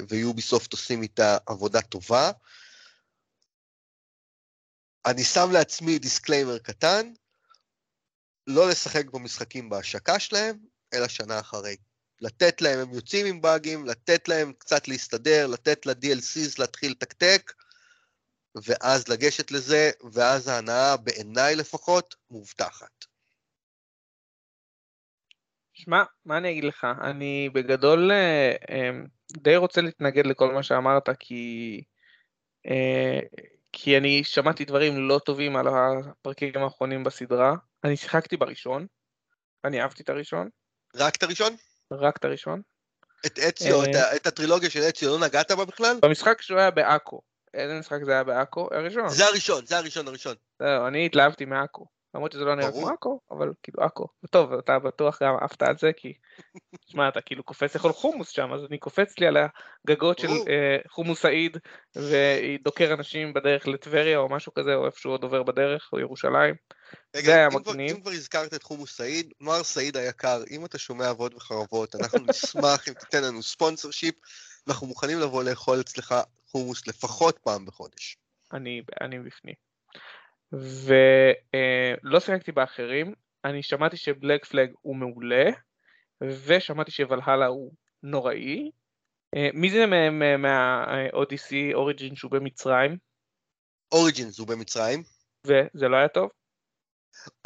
ויוביסופט 0.08 0.72
עושים 0.72 1.02
איתה 1.02 1.38
עבודה 1.46 1.80
טובה. 1.80 2.30
אני 5.06 5.24
שם 5.24 5.50
לעצמי 5.52 5.98
disclaimer 5.98 6.58
קטן, 6.58 7.12
לא 8.46 8.68
לשחק 8.68 9.10
במשחקים 9.10 9.68
בהשקה 9.68 10.18
שלהם, 10.18 10.58
אלא 10.94 11.08
שנה 11.08 11.40
אחרי. 11.40 11.76
לתת 12.20 12.60
להם, 12.60 12.78
הם 12.78 12.94
יוצאים 12.94 13.26
עם 13.26 13.40
באגים, 13.40 13.86
לתת 13.86 14.28
להם 14.28 14.52
קצת 14.52 14.88
להסתדר, 14.88 15.46
לתת 15.46 15.86
ל-DLCs 15.86 16.54
להתחיל 16.58 16.92
לתקתק, 16.92 17.52
ואז 18.54 19.08
לגשת 19.08 19.50
לזה, 19.50 19.90
ואז 20.12 20.48
ההנאה, 20.48 20.96
בעיניי 20.96 21.56
לפחות, 21.56 22.14
מובטחת. 22.30 23.11
שמע, 25.84 26.02
מה 26.24 26.36
אני 26.36 26.50
אגיד 26.50 26.64
לך? 26.64 26.86
אני 27.00 27.48
בגדול 27.52 28.12
אה, 28.12 28.52
אמ, 28.70 29.06
די 29.32 29.56
רוצה 29.56 29.80
להתנגד 29.80 30.26
לכל 30.26 30.52
מה 30.52 30.62
שאמרת, 30.62 31.08
כי, 31.18 31.82
אה, 32.66 33.20
כי 33.72 33.98
אני 33.98 34.24
שמעתי 34.24 34.64
דברים 34.64 35.08
לא 35.08 35.20
טובים 35.24 35.56
על 35.56 35.66
הפרקים 35.68 36.62
האחרונים 36.62 37.04
בסדרה. 37.04 37.54
אני 37.84 37.96
שיחקתי 37.96 38.36
בראשון, 38.36 38.86
אני 39.64 39.82
אהבתי 39.82 40.02
את 40.02 40.08
הראשון. 40.08 40.48
רק 40.96 41.16
את 41.16 41.22
הראשון? 41.22 41.56
רק 41.92 42.16
את 42.16 42.24
הראשון. 42.24 42.62
את 43.26 43.38
אציו, 43.38 43.84
את, 43.84 43.88
אה, 43.94 44.16
את 44.16 44.26
הטרילוגיה 44.26 44.70
של 44.70 44.80
אציו, 44.88 45.10
לא 45.10 45.26
נגעת 45.26 45.52
בה 45.52 45.64
בכלל? 45.64 45.98
במשחק 46.02 46.42
שהוא 46.42 46.58
היה 46.58 46.70
בעכו. 46.70 47.20
איזה 47.54 47.78
משחק 47.78 47.98
זה 48.04 48.12
היה 48.12 48.24
בעכו? 48.24 48.68
הראשון. 48.72 49.08
זה 49.08 49.26
הראשון, 49.26 49.66
זה 49.66 49.78
הראשון, 49.78 50.08
הראשון. 50.08 50.34
זהו, 50.58 50.86
אני 50.86 51.06
התלהבתי 51.06 51.44
מעכו. 51.44 51.86
למרות 52.14 52.32
שזה 52.32 52.44
לא 52.44 52.54
נראה 52.54 52.72
כמו 52.72 52.88
עכו, 52.88 53.20
אבל 53.30 53.52
כאילו 53.62 53.82
עכו. 53.82 54.08
טוב, 54.30 54.52
אתה 54.52 54.78
בטוח 54.78 55.22
גם 55.22 55.34
עפת 55.40 55.62
על 55.62 55.78
זה, 55.78 55.90
כי... 55.96 56.12
שמע, 56.90 57.08
אתה 57.08 57.20
כאילו 57.20 57.42
קופץ 57.42 57.74
לאכול 57.74 57.92
חומוס 57.92 58.28
שם, 58.28 58.52
אז 58.52 58.60
אני 58.70 58.78
קופץ 58.78 59.18
לי 59.18 59.26
על 59.26 59.36
הגגות 59.86 60.18
של 60.18 60.28
אה, 60.28 60.76
חומוס 60.88 61.20
סעיד, 61.22 61.56
ודוקר 61.96 62.94
אנשים 62.94 63.32
בדרך 63.32 63.66
לטבריה 63.68 64.18
או 64.18 64.28
משהו 64.28 64.54
כזה, 64.54 64.74
או 64.74 64.86
איפשהו 64.86 65.10
עוד 65.10 65.22
עובר 65.22 65.42
בדרך, 65.42 65.90
או 65.92 65.98
ירושלים. 65.98 66.54
זה 67.16 67.34
היה 67.34 67.48
מגניב. 67.48 67.90
אם 67.90 68.00
כבר 68.00 68.10
הזכרת 68.10 68.54
את 68.54 68.62
חומוס 68.62 68.96
סעיד, 68.96 69.32
מר 69.40 69.62
סעיד 69.62 69.96
היקר, 69.96 70.42
אם 70.50 70.64
אתה 70.64 70.78
שומע 70.78 71.10
אבות 71.10 71.34
וחרבות, 71.34 71.94
אנחנו 71.94 72.18
נשמח 72.30 72.88
אם 72.88 72.94
תיתן 72.94 73.24
לנו 73.24 73.42
ספונסר 73.42 73.90
שיפ, 73.90 74.14
אנחנו 74.68 74.86
מוכנים 74.86 75.18
לבוא 75.20 75.44
לאכול 75.44 75.80
אצלך 75.80 76.14
חומוס 76.46 76.86
לפחות 76.86 77.38
פעם 77.38 77.66
בחודש. 77.66 78.16
אני 79.00 79.18
בפנים. 79.18 79.71
ולא 80.52 82.20
שיחקתי 82.20 82.52
באחרים, 82.52 83.14
אני 83.44 83.62
שמעתי 83.62 83.96
שבלק 83.96 84.44
פלג 84.44 84.72
הוא 84.80 84.96
מעולה, 84.96 85.44
ושמעתי 86.20 86.90
שוולהלה 86.90 87.46
הוא 87.46 87.72
נוראי. 88.02 88.70
אה, 89.36 89.48
מי 89.54 89.70
זה 89.70 89.84
מהאודיסי 90.38 91.74
אוריג'ין 91.74 92.16
שהוא 92.16 92.30
במצרים? 92.30 92.96
אוריג'ינס 93.92 94.38
הוא 94.38 94.48
במצרים. 94.48 95.02
וזה 95.46 95.88
לא 95.88 95.96
היה 95.96 96.08
טוב? 96.08 96.30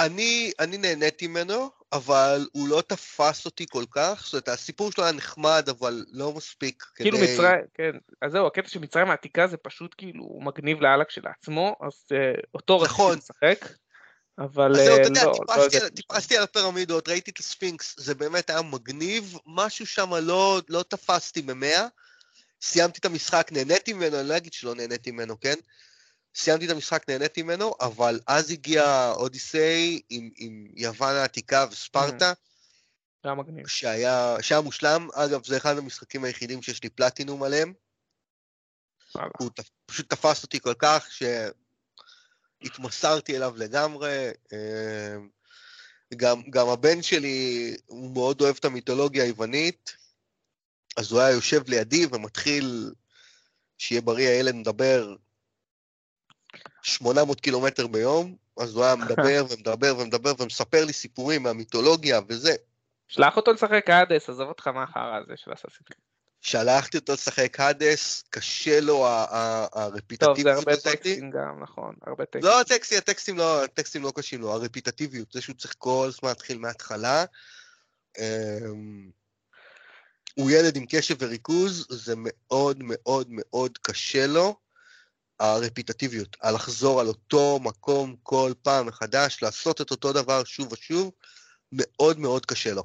אני, 0.01 0.53
אני 0.61 0.79
נהניתי 0.79 1.27
ממנו, 1.27 1.71
אבל 1.92 2.46
הוא 2.53 2.68
לא 2.68 2.83
תפס 2.87 3.46
אותי 3.46 3.66
כל 3.70 3.85
כך, 3.90 4.22
זאת 4.25 4.33
אומרת, 4.33 4.49
הסיפור 4.49 4.92
שלו 4.92 5.05
היה 5.05 5.12
נחמד, 5.12 5.66
אבל 5.70 6.05
לא 6.12 6.33
מספיק 6.33 6.85
כדי... 6.94 7.11
כאילו 7.11 7.25
מצרים, 7.25 7.61
כן, 7.75 7.90
אז 8.22 8.33
זהו, 8.33 8.46
הקטע 8.46 8.68
של 8.68 8.79
מצרים 8.81 9.11
העתיקה 9.11 9.46
זה 9.46 9.57
פשוט 9.57 9.94
כאילו 9.99 10.38
מגניב 10.42 10.81
לאללה 10.81 11.05
כשלעצמו, 11.05 11.77
אז 11.81 11.92
uh, 12.09 12.40
אותו 12.55 12.85
נכון. 12.85 13.12
רציתי 13.12 13.33
לשחק, 13.33 13.68
אבל 14.38 14.70
אז 14.70 14.77
זהו, 14.77 14.96
uh, 14.96 15.01
אתה 15.01 15.09
יודע, 15.09 15.25
לא, 15.25 15.33
טיפסתי, 15.33 15.79
לא 15.79 15.83
על, 15.85 15.88
טיפסתי 15.88 16.37
על 16.37 16.42
הפירמידות, 16.42 17.09
ראיתי 17.09 17.31
את 17.31 17.38
הספינקס, 17.38 17.94
זה 17.99 18.14
באמת 18.14 18.51
היה 18.51 18.62
מגניב, 18.62 19.38
משהו 19.46 19.87
שם 19.87 20.14
לא, 20.14 20.61
לא 20.68 20.85
תפסתי 20.88 21.42
ממאה, 21.42 21.87
סיימתי 22.62 22.99
את 23.01 23.05
המשחק, 23.05 23.49
נהניתי 23.53 23.92
ממנו, 23.92 24.20
אני 24.20 24.29
לא 24.29 24.37
אגיד 24.37 24.53
שלא 24.53 24.75
נהניתי 24.75 25.11
ממנו, 25.11 25.40
כן? 25.40 25.55
סיימתי 26.37 26.66
את 26.66 26.70
המשחק, 26.70 27.05
נהניתי 27.09 27.42
ממנו, 27.42 27.75
אבל 27.81 28.20
אז 28.27 28.51
הגיע 28.51 29.12
אודיסיי 29.16 30.01
עם, 30.11 30.31
עם 30.37 30.66
יוון 30.77 31.14
העתיקה 31.14 31.66
וספרטה. 31.70 32.33
היה 33.25 33.35
מגניב. 33.35 33.66
שהיה, 33.66 34.37
שהיה 34.40 34.61
מושלם. 34.61 35.09
אגב, 35.14 35.44
זה 35.44 35.57
אחד 35.57 35.79
המשחקים 35.79 36.25
היחידים 36.25 36.62
שיש 36.62 36.83
לי 36.83 36.88
פלטינום 36.88 37.42
עליהם. 37.42 37.72
הוא 39.38 39.51
פשוט 39.87 40.11
תפס 40.11 40.42
אותי 40.42 40.61
כל 40.61 40.75
כך 40.79 41.09
שהתמסרתי 42.62 43.37
אליו 43.37 43.55
לגמרי. 43.57 44.31
אמ, 44.53 45.29
גם, 46.16 46.42
גם 46.51 46.68
הבן 46.68 47.03
שלי, 47.03 47.77
הוא 47.87 48.14
מאוד 48.14 48.40
אוהב 48.40 48.57
את 48.59 48.64
המיתולוגיה 48.64 49.25
היוונית, 49.25 49.96
אז 50.96 51.12
הוא 51.12 51.20
היה 51.20 51.31
יושב 51.31 51.68
לידי 51.68 52.07
ומתחיל, 52.12 52.92
שיהיה 53.79 54.01
בריא 54.01 54.29
הילד 54.29 54.55
מדבר 54.55 55.16
800 56.87 57.40
קילומטר 57.40 57.87
ביום, 57.87 58.37
אז 58.61 58.75
הוא 58.77 58.85
היה 58.85 58.96
מדבר 59.05 59.44
ומדבר 59.51 59.99
ומדבר 59.99 60.33
ומספר 60.38 60.85
לי 60.85 60.92
סיפורים 60.92 61.42
מהמיתולוגיה 61.42 62.20
וזה. 62.29 62.55
שלח 63.09 63.37
אותו 63.37 63.53
לשחק 63.53 63.90
האדס, 63.90 64.31
עזוב 64.31 64.49
אותך 64.49 64.66
מהחרא 64.66 65.20
הזה 65.25 65.33
של 65.37 65.53
הסאסינס. 65.53 65.88
שלחתי 66.40 66.99
אותו 66.99 67.12
לשחק 67.12 67.61
האדס, 67.61 68.25
קשה 68.31 68.81
לו 68.81 69.07
הרפיטטיביות 69.07 70.38
הזאת. 70.38 70.44
טוב, 70.44 70.44
זה 70.44 70.53
הרבה 70.53 70.77
טקסטים 70.77 71.31
גם, 71.31 71.62
נכון, 71.62 71.94
הרבה 72.07 72.25
טקסטים. 72.25 72.51
לא, 72.51 72.61
הטקסטים, 72.61 72.99
הטקסטים 72.99 73.37
לא, 73.37 73.64
הטקסטים 73.64 74.03
לא 74.03 74.12
קשים 74.16 74.40
לו, 74.40 74.53
הרפיטטיביות, 74.53 75.33
זה 75.33 75.40
שהוא 75.40 75.57
צריך 75.57 75.75
כל 75.79 76.07
הזמן 76.09 76.29
להתחיל 76.29 76.59
מההתחלה. 76.59 77.25
אמ, 78.18 79.11
הוא 80.35 80.51
ילד 80.51 80.77
עם 80.77 80.87
קשב 80.88 81.14
וריכוז, 81.18 81.87
זה 81.90 82.14
מאוד 82.16 82.83
מאוד 82.83 83.27
מאוד 83.31 83.79
קשה 83.79 84.27
לו. 84.27 84.65
הרפיטטיביות, 85.40 86.37
על 86.40 86.55
לחזור 86.55 87.01
על 87.01 87.07
אותו 87.07 87.59
מקום 87.62 88.16
כל 88.22 88.53
פעם 88.62 88.87
מחדש, 88.87 89.42
לעשות 89.42 89.81
את 89.81 89.90
אותו 89.90 90.12
דבר 90.12 90.44
שוב 90.44 90.72
ושוב, 90.72 91.11
מאוד 91.72 92.18
מאוד 92.18 92.46
קשה 92.46 92.75
לו. 92.75 92.83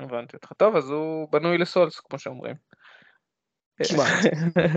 הבנתי 0.00 0.36
אותך. 0.36 0.52
טוב, 0.52 0.76
אז 0.76 0.90
הוא 0.90 1.28
בנוי 1.32 1.58
לסולס, 1.58 2.00
כמו 2.00 2.18
שאומרים. 2.18 2.54
כמעט. 3.84 4.24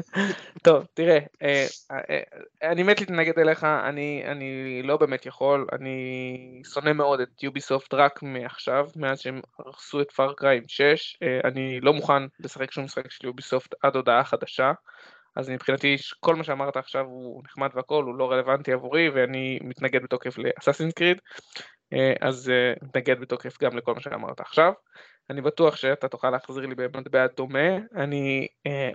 טוב, 0.66 0.86
תראה, 0.94 1.20
אה, 1.42 1.66
אה, 1.92 2.70
אני 2.72 2.84
מת 2.84 3.00
להתנגד 3.00 3.40
אליך, 3.40 3.64
אני, 3.64 4.24
אני 4.26 4.82
לא 4.84 4.98
באמת 4.98 5.26
יכול, 5.26 5.68
אני 5.72 6.62
שונא 6.74 6.94
מאוד 6.94 7.20
את 7.20 7.44
יוביסופט 7.44 7.94
רק 7.94 8.24
מעכשיו, 8.24 8.88
מאז 8.96 9.20
שהם 9.20 9.42
הרסו 9.60 10.02
את 10.02 10.12
פארקריי 10.12 10.58
עם 10.58 10.64
6, 10.68 11.18
אה, 11.24 11.40
אני 11.44 11.80
לא 11.82 11.94
מוכן 11.94 12.24
לשחק 12.40 12.72
שום 12.72 12.84
משחק 12.84 13.12
של 13.12 13.28
יוביסופט 13.28 13.74
עד 13.84 13.96
הודעה 13.96 14.24
חדשה. 14.24 14.72
אז 15.40 15.50
מבחינתי 15.50 15.96
כל 16.20 16.36
מה 16.36 16.44
שאמרת 16.44 16.78
עכשיו 16.78 17.06
הוא 17.06 17.44
נחמד 17.46 17.70
והכל, 17.74 18.04
הוא 18.04 18.16
לא 18.16 18.32
רלוונטי 18.32 18.74
עבורי 18.74 19.10
ואני 19.10 19.60
מתנגד 19.62 20.04
בתוקף 20.04 20.38
לאסאסינס 20.38 20.94
קריד, 20.94 21.18
אה, 21.94 22.14
אז 22.22 22.50
אה, 22.50 22.74
מתנגד 22.82 23.20
בתוקף 23.20 23.64
גם 23.64 23.78
לכל 23.78 23.94
מה 23.94 24.02
שאמרת 24.02 24.40
עכשיו. 24.40 24.74
אני 25.30 25.42
בטוח 25.42 25.76
שאתה 25.76 26.08
תוכל 26.08 26.30
להחזיר 26.30 26.66
לי 26.66 26.76
במטבע 26.76 27.28
דומה, 27.28 27.78
אני 27.96 28.48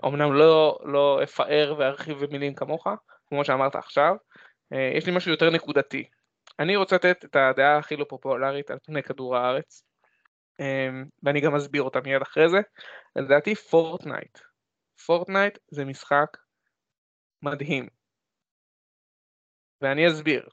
אומנם 0.03 0.31
אה, 0.31 0.37
לא, 0.37 0.79
לא 0.85 1.21
אפאר 1.23 1.75
וארחיב 1.79 2.25
במילים 2.25 2.55
כמוך, 2.55 2.87
כמו 3.29 3.45
שאמרת 3.45 3.77
עכשיו, 3.77 4.15
יש 4.97 5.07
לי 5.07 5.17
משהו 5.17 5.31
יותר 5.31 5.51
נקודתי. 5.51 6.05
אני 6.59 6.77
רוצה 6.77 6.97
לתת 6.97 7.25
את 7.25 7.37
הדעה 7.37 7.79
הכי 7.79 7.97
לא 7.97 8.07
פופולרית 8.09 8.71
על 8.71 8.79
פני 8.87 9.03
כדור 9.03 9.37
הארץ, 9.37 9.85
ואני 11.23 11.41
גם 11.41 11.55
אסביר 11.55 11.83
אותה 11.83 12.01
מיד 12.01 12.23
אחרי 12.23 12.49
זה. 12.49 12.59
לדעתי 13.17 13.55
פורטנייט 13.55 14.39
פורטנייט 15.07 15.59
זה 15.71 15.85
משחק 15.85 16.37
מדהים. 17.43 17.89
ואני 19.81 20.09
אסביר. 20.09 20.49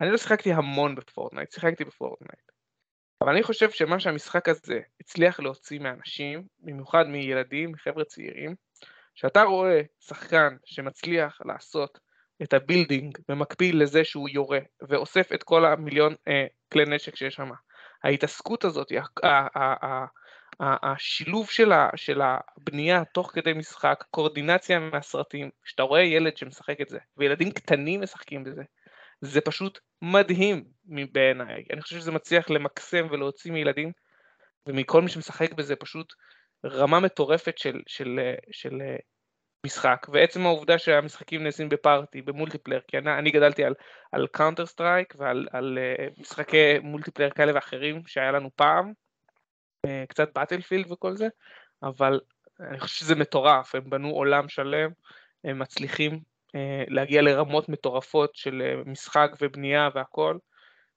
אני 0.00 0.10
לא 0.10 0.16
שיחקתי 0.16 0.52
המון 0.52 0.94
בפורטנייט, 0.94 1.52
שיחקתי 1.52 1.84
בפורטנייט. 1.84 2.52
אבל 3.22 3.32
אני 3.32 3.42
חושב 3.42 3.70
שמה 3.70 4.00
שהמשחק 4.00 4.48
הזה 4.48 4.80
הצליח 5.00 5.40
להוציא 5.40 5.78
מאנשים, 5.78 6.46
במיוחד 6.58 7.06
מילדים, 7.06 7.72
מחבר'ה 7.72 8.04
צעירים, 8.04 8.54
שאתה 9.14 9.42
רואה 9.42 9.82
שחקן 10.00 10.56
שמצליח 10.64 11.40
לעשות 11.44 11.98
את 12.42 12.52
ה 12.52 12.59
building 12.59 13.18
במקביל 13.28 13.82
לזה 13.82 14.04
שהוא 14.04 14.28
יורה, 14.28 14.58
ואוסף 14.88 15.32
את 15.32 15.42
כל 15.42 15.64
המיליון 15.64 16.14
אה, 16.28 16.46
כלי 16.72 16.84
נשק 16.84 17.16
שיש 17.16 17.34
שם. 17.34 17.50
ההתעסקות 18.04 18.64
הזאת, 18.64 18.90
השילוב 20.60 21.50
של, 21.50 21.72
ה, 21.72 21.88
של 21.96 22.20
הבנייה 22.22 23.04
תוך 23.04 23.30
כדי 23.34 23.52
משחק, 23.52 24.04
קואורדינציה 24.10 24.78
מהסרטים, 24.78 25.50
כשאתה 25.62 25.82
רואה 25.82 26.02
ילד 26.02 26.36
שמשחק 26.36 26.80
את 26.80 26.88
זה, 26.88 26.98
וילדים 27.16 27.50
קטנים 27.50 28.00
משחקים 28.00 28.44
בזה, 28.44 28.62
זה 29.20 29.40
פשוט 29.40 29.78
מדהים 30.02 30.64
בעיניי. 31.12 31.64
אני 31.72 31.82
חושב 31.82 31.98
שזה 31.98 32.12
מצליח 32.12 32.50
למקסם 32.50 33.06
ולהוציא 33.10 33.52
מילדים 33.52 33.92
ומכל 34.66 35.02
מי 35.02 35.08
שמשחק 35.08 35.52
בזה 35.52 35.76
פשוט 35.76 36.12
רמה 36.64 37.00
מטורפת 37.00 37.58
של, 37.58 37.80
של, 37.86 38.20
של, 38.50 38.70
של 38.70 38.80
משחק, 39.66 40.06
ועצם 40.12 40.46
העובדה 40.46 40.78
שהמשחקים 40.78 41.42
נעשים 41.42 41.68
ב 41.68 41.76
party, 41.76 42.22
ב 42.22 42.26
multiplayer, 42.26 42.80
כי 42.88 42.98
אני, 42.98 43.18
אני 43.18 43.30
גדלתי 43.30 43.64
על, 43.64 43.74
על 44.12 44.26
קאונטר 44.26 44.66
סטרייק 44.66 45.14
ועל 45.18 45.48
על, 45.52 45.78
אה, 45.78 46.20
משחקי 46.20 46.78
multiplayer 46.82 47.30
כאלה 47.30 47.54
ואחרים 47.54 48.02
שהיה 48.06 48.32
לנו 48.32 48.50
פעם, 48.56 48.92
קצת 50.08 50.34
באטלפילד 50.34 50.92
וכל 50.92 51.16
זה, 51.16 51.28
אבל 51.82 52.20
אני 52.60 52.80
חושב 52.80 52.94
שזה 52.94 53.14
מטורף, 53.14 53.74
הם 53.74 53.90
בנו 53.90 54.10
עולם 54.10 54.48
שלם, 54.48 54.90
הם 55.44 55.58
מצליחים 55.58 56.20
אה, 56.48 56.52
להגיע 56.88 57.22
לרמות 57.22 57.68
מטורפות 57.68 58.36
של 58.36 58.62
אה, 58.62 58.88
משחק 58.88 59.30
ובנייה 59.40 59.88
והכל, 59.94 60.38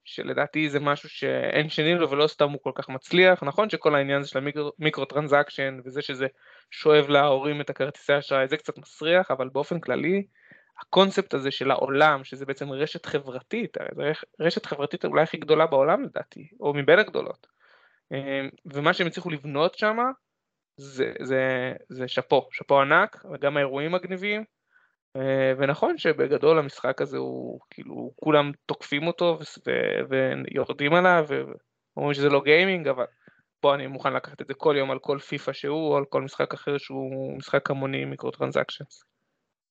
שלדעתי 0.03 0.69
זה 0.69 0.79
משהו 0.79 1.09
שאין 1.09 1.69
שני 1.69 1.95
לו 1.95 2.09
ולא 2.09 2.27
סתם 2.27 2.49
הוא 2.49 2.59
כל 2.63 2.71
כך 2.75 2.89
מצליח, 2.89 3.43
נכון 3.43 3.69
שכל 3.69 3.95
העניין 3.95 4.19
הזה 4.19 4.29
של 4.29 4.39
ה 4.79 4.84
micro 4.84 5.05
transaction 5.05 5.79
וזה 5.85 6.01
שזה 6.01 6.27
שואב 6.71 7.09
להורים 7.09 7.61
את 7.61 7.69
הכרטיסי 7.69 8.17
אשראי 8.17 8.47
זה 8.47 8.57
קצת 8.57 8.77
מסריח, 8.77 9.31
אבל 9.31 9.49
באופן 9.49 9.79
כללי 9.79 10.23
הקונספט 10.81 11.33
הזה 11.33 11.51
של 11.51 11.71
העולם, 11.71 12.23
שזה 12.23 12.45
בעצם 12.45 12.71
רשת 12.71 13.05
חברתית, 13.05 13.77
זה 13.95 14.11
רשת 14.39 14.65
חברתית 14.65 15.05
אולי 15.05 15.23
הכי 15.23 15.37
גדולה 15.37 15.65
בעולם 15.65 16.03
לדעתי, 16.03 16.47
או 16.59 16.73
מבין 16.73 16.99
הגדולות, 16.99 17.47
ומה 18.73 18.93
שהם 18.93 19.07
הצליחו 19.07 19.29
לבנות 19.29 19.75
שם 19.77 19.97
זה, 20.77 21.13
זה, 21.21 21.73
זה 21.89 22.07
שאפו, 22.07 22.47
שאפו 22.51 22.81
ענק, 22.81 23.25
וגם 23.33 23.57
האירועים 23.57 23.91
מגניבים, 23.91 24.43
אה, 25.15 25.53
ונכון 25.57 25.97
שבגדול 25.97 26.59
המשחק 26.59 27.01
הזה 27.01 27.17
הוא 27.17 27.59
כאילו 27.69 28.11
כולם 28.15 28.51
תוקפים 28.65 29.07
אותו 29.07 29.39
ויורדים 30.09 30.93
עליו 30.93 31.25
ואומרים 31.95 32.13
שזה 32.13 32.29
לא 32.29 32.41
gaming 32.43 32.87
אבל 32.87 33.05
פה 33.59 33.75
אני 33.75 33.87
מוכן 33.87 34.13
לקחת 34.13 34.41
את 34.41 34.47
זה 34.47 34.53
כל 34.53 34.75
יום 34.77 34.91
על 34.91 34.99
כל 34.99 35.19
פיפא 35.19 35.53
שהוא 35.53 35.91
או 35.91 35.97
על 35.97 36.05
כל 36.05 36.21
משחק 36.21 36.53
אחר 36.53 36.77
שהוא 36.77 37.37
משחק 37.37 37.71
המוני 37.71 38.05
micro 38.05 38.31
transactions. 38.31 39.03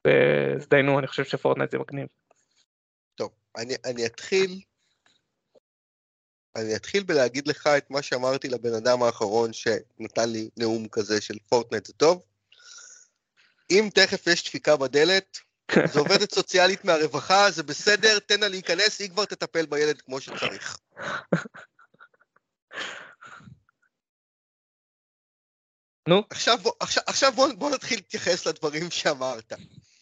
והזדיינו 0.07 0.99
אני 0.99 1.07
חושב 1.07 1.25
שפורטנייט 1.25 1.71
זה 1.71 1.79
מגניב. 1.79 2.09
טוב 3.15 3.31
אני, 3.57 3.75
אני 3.85 4.07
אתחיל 4.07 4.61
אני 6.57 6.77
אתחיל 6.77 7.03
בלהגיד 7.03 7.49
לך 7.49 7.67
את 7.67 7.91
מה 7.91 8.03
שאמרתי 8.03 8.49
לבן 8.49 8.75
אדם 8.75 9.03
האחרון 9.03 9.53
שנתן 9.53 10.31
לי 10.31 10.49
נאום 10.57 10.89
כזה 10.89 11.21
של 11.21 11.39
פורטנייט 11.49 11.87
זה 11.87 11.93
טוב. 11.93 12.23
אם 13.71 13.89
תכף 13.95 14.27
יש 14.27 14.45
דפיקה 14.45 14.77
בדלת, 14.77 15.39
זו 15.93 16.01
עובדת 16.01 16.35
סוציאלית 16.35 16.85
מהרווחה, 16.85 17.51
זה 17.51 17.63
בסדר, 17.63 18.19
תן 18.19 18.41
לה 18.41 18.49
להיכנס, 18.49 19.01
היא 19.01 19.11
כבר 19.11 19.25
תטפל 19.25 19.67
בילד 19.67 20.01
כמו 20.01 20.21
שצריך. 20.21 20.79
נו? 26.09 26.23
עכשיו, 26.31 26.59
בוא, 26.59 26.73
עכשיו, 26.81 27.03
עכשיו 27.07 27.33
בוא, 27.33 27.49
בוא 27.59 27.71
נתחיל 27.71 27.99
להתייחס 27.99 28.47
לדברים 28.47 28.91
שאמרת. 28.91 29.53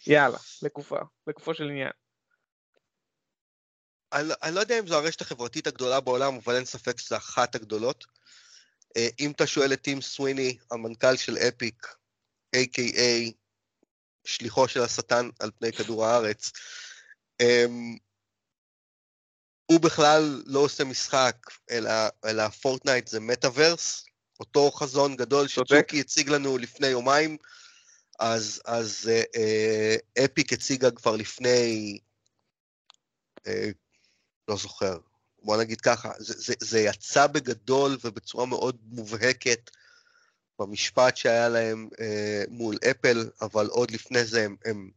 יאללה, 0.06 0.38
לגופה, 0.62 0.98
לגופו 1.26 1.54
של 1.54 1.64
עניין. 1.64 1.90
אני, 4.12 4.32
אני 4.42 4.54
לא 4.54 4.60
יודע 4.60 4.78
אם 4.78 4.86
זו 4.86 4.94
הרשת 4.96 5.20
החברתית 5.20 5.66
הגדולה 5.66 6.00
בעולם, 6.00 6.34
אבל 6.34 6.56
אין 6.56 6.64
ספק 6.64 6.98
שזו 6.98 7.16
אחת 7.16 7.54
הגדולות. 7.54 8.06
אה, 8.96 9.08
אם 9.20 9.30
אתה 9.30 9.46
שואל 9.46 9.72
את 9.72 9.82
טים 9.82 10.00
סוויני, 10.00 10.56
המנכ"ל 10.70 11.16
של 11.16 11.36
אפיק, 11.38 11.86
a.k.a 12.56 13.32
שליחו 14.28 14.68
של 14.68 14.82
השטן 14.82 15.28
על 15.40 15.50
פני 15.58 15.72
כדור 15.72 16.06
הארץ. 16.06 16.52
Um, 17.42 17.98
הוא 19.66 19.80
בכלל 19.80 20.42
לא 20.46 20.58
עושה 20.58 20.84
משחק, 20.84 21.36
אלא, 21.70 21.90
אלא 22.24 22.48
פורטנייט 22.48 23.08
זה 23.08 23.20
מטאוורס, 23.20 24.04
אותו 24.40 24.70
חזון 24.70 25.16
גדול 25.16 25.48
שצוקי 25.48 26.00
הציג 26.00 26.28
לנו 26.28 26.58
לפני 26.58 26.86
יומיים, 26.86 27.36
אז, 28.18 28.62
אז 28.64 29.10
uh, 29.10 29.36
uh, 29.36 30.24
אפיק 30.24 30.52
הציגה 30.52 30.90
כבר 30.90 31.16
לפני, 31.16 31.98
אה, 33.38 33.50
לא 34.48 34.56
זוכר, 34.56 34.98
בוא 35.42 35.56
נגיד 35.56 35.80
ככה, 35.80 36.12
זה, 36.18 36.34
זה, 36.36 36.54
זה 36.60 36.80
יצא 36.80 37.26
בגדול 37.26 37.98
ובצורה 38.04 38.46
מאוד 38.46 38.76
מובהקת 38.82 39.70
במשפט 40.58 41.16
שהיה 41.16 41.48
להם 41.48 41.88
אה, 42.00 42.44
מול 42.48 42.76
אפל, 42.90 43.30
אבל 43.40 43.66
עוד 43.66 43.90
לפני 43.90 44.24
זה 44.24 44.44
הם, 44.44 44.56
הם 44.64 44.90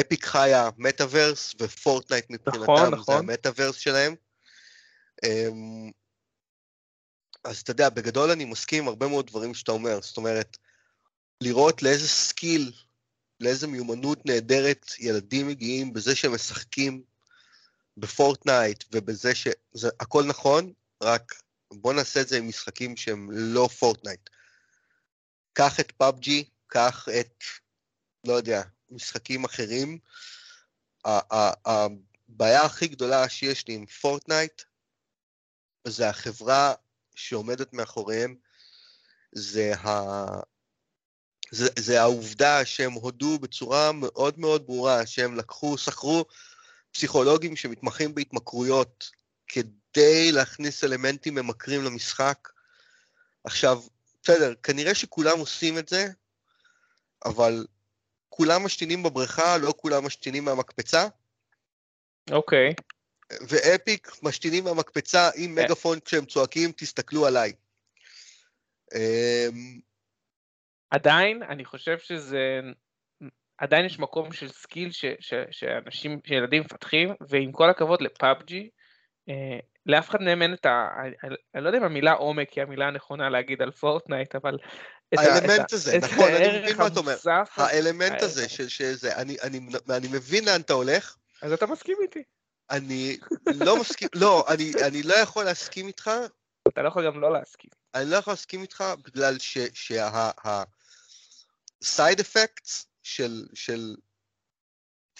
אפיק 0.00 0.24
חיה 0.24 0.70
מטאוורס 0.76 1.54
ופורטנייט 1.60 2.30
מבחינתם 2.30 2.62
נכון, 2.62 2.94
נכון. 2.94 3.14
זה 3.14 3.18
המטאוורס 3.18 3.76
שלהם. 3.76 4.14
אה, 5.24 5.48
אז 7.44 7.60
אתה 7.60 7.70
יודע, 7.70 7.88
בגדול 7.88 8.30
אני 8.30 8.44
מסכים 8.44 8.88
הרבה 8.88 9.08
מאוד 9.08 9.26
דברים 9.26 9.54
שאתה 9.54 9.72
אומר, 9.72 10.00
זאת 10.02 10.16
אומרת, 10.16 10.56
לראות 11.40 11.82
לאיזה 11.82 12.08
skill, 12.08 12.72
לאיזה 13.40 13.66
מיומנות 13.66 14.26
נהדרת 14.26 14.86
ילדים 14.98 15.48
מגיעים 15.48 15.92
בזה 15.92 16.16
שהם 16.16 16.34
משחקים 16.34 17.02
בפורטנייט 18.00 18.84
ובזה 18.92 19.34
ש... 19.34 19.48
זה 19.72 19.88
הכל 20.00 20.24
נכון, 20.24 20.72
רק 21.02 21.34
בוא 21.72 21.92
נעשה 21.92 22.20
את 22.20 22.28
זה 22.28 22.38
עם 22.38 22.48
משחקים 22.48 22.96
שהם 22.96 23.28
לא 23.32 23.68
פורטנייט. 23.78 24.30
קח 25.52 25.80
את 25.80 25.92
פאבג'י, 25.92 26.44
קח 26.66 27.08
את, 27.20 27.44
לא 28.26 28.32
יודע, 28.32 28.62
משחקים 28.90 29.44
אחרים. 29.44 29.98
הבעיה 31.04 32.62
הכי 32.62 32.88
גדולה 32.88 33.28
שיש 33.28 33.68
לי 33.68 33.74
עם 33.74 33.86
פורטנייט 33.86 34.62
זה 35.86 36.08
החברה 36.08 36.74
שעומדת 37.14 37.72
מאחוריהם, 37.72 38.36
זה, 39.32 39.74
ה... 39.76 40.24
זה, 41.50 41.68
זה 41.78 42.00
העובדה 42.00 42.64
שהם 42.64 42.92
הודו 42.92 43.38
בצורה 43.38 43.92
מאוד 43.92 44.38
מאוד 44.38 44.66
ברורה 44.66 45.06
שהם 45.06 45.36
לקחו, 45.36 45.78
שכרו 45.78 46.24
פסיכולוגים 46.92 47.56
שמתמחים 47.56 48.14
בהתמכרויות 48.14 49.10
כדי 49.48 50.32
להכניס 50.32 50.84
אלמנטים 50.84 51.34
ממכרים 51.34 51.84
למשחק. 51.84 52.48
עכשיו, 53.44 53.82
בסדר, 54.22 54.54
כנראה 54.62 54.94
שכולם 54.94 55.38
עושים 55.38 55.78
את 55.78 55.88
זה, 55.88 56.06
אבל 57.24 57.66
כולם 58.28 58.64
משתינים 58.64 59.02
בבריכה, 59.02 59.58
לא 59.58 59.74
כולם 59.76 60.06
משתינים 60.06 60.44
מהמקפצה. 60.44 61.08
אוקיי. 62.30 62.70
Okay. 62.70 62.82
ואפיק 63.48 64.10
משתינים 64.22 64.64
מהמקפצה 64.64 65.30
עם 65.34 65.58
yeah. 65.58 65.62
מגפון 65.62 66.00
כשהם 66.00 66.24
צועקים, 66.24 66.72
תסתכלו 66.72 67.26
עליי. 67.26 67.52
אמ, 68.94 69.80
עדיין, 70.90 71.42
אני 71.42 71.64
חושב 71.64 71.98
שזה... 71.98 72.60
עדיין 73.58 73.86
יש 73.86 73.98
מקום 73.98 74.32
של 74.32 74.48
skill 74.48 74.92
ש, 74.92 75.04
ש, 75.20 75.34
שאנשים, 75.50 76.20
שילדים 76.26 76.62
מפתחים, 76.62 77.14
ועם 77.28 77.52
כל 77.52 77.70
הכבוד 77.70 78.02
לפאבג'י, 78.02 78.70
אה, 79.28 79.58
לאף 79.86 80.10
אחד 80.10 80.22
מהם 80.22 80.42
אין 80.42 80.54
את 80.54 80.66
ה... 80.66 80.88
אני 81.54 81.64
לא 81.64 81.68
יודע 81.68 81.78
אם 81.78 81.84
המילה 81.84 82.12
עומק 82.12 82.52
היא 82.52 82.62
המילה 82.62 82.86
הנכונה 82.86 83.30
להגיד 83.30 83.62
על 83.62 83.70
פורטנייט, 83.70 84.34
אבל... 84.34 84.58
האלמנט 85.16 85.72
הזה, 85.72 85.98
נכון, 85.98 86.30
אני 86.30 86.58
מבין 86.58 86.76
מה 86.76 86.86
אתה 86.86 87.00
אומר. 87.00 87.16
האלמנט 87.56 88.22
הזה, 88.22 88.48
שזה, 88.48 89.16
אני 89.90 90.08
מבין 90.12 90.44
לאן 90.44 90.60
אתה 90.60 90.72
הולך. 90.72 91.16
אז 91.42 91.52
אתה 91.52 91.66
מסכים 91.66 91.96
איתי. 92.02 92.22
אני 92.70 93.16
לא 93.46 93.80
מסכים, 93.80 94.08
לא, 94.14 94.46
אני 94.86 95.02
לא 95.02 95.14
יכול 95.14 95.44
להסכים 95.44 95.86
איתך. 95.86 96.10
אתה 96.68 96.82
לא 96.82 96.88
יכול 96.88 97.06
גם 97.06 97.20
לא 97.20 97.32
להסכים. 97.32 97.70
אני 97.94 98.10
לא 98.10 98.16
יכול 98.16 98.32
להסכים 98.32 98.62
איתך 98.62 98.84
בגלל 99.04 99.38
שה-side 99.38 102.20
effects 102.20 102.84
של 103.54 103.96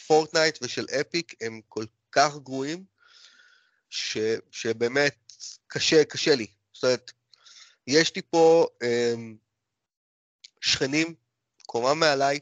פורטנייט 0.06 0.58
ושל 0.62 0.86
אפיק 1.00 1.34
הם 1.40 1.60
כל 1.68 1.84
כך 2.12 2.36
גרועים, 2.36 2.84
ש, 3.90 4.18
שבאמת 4.50 5.32
קשה, 5.66 6.04
קשה 6.04 6.34
לי. 6.34 6.46
זאת 6.72 6.84
אומרת, 6.84 7.12
יש 7.86 8.16
לי 8.16 8.22
פה 8.30 8.66
אה, 8.82 9.14
שכנים, 10.60 11.14
קומה 11.66 11.94
מעליי, 11.94 12.40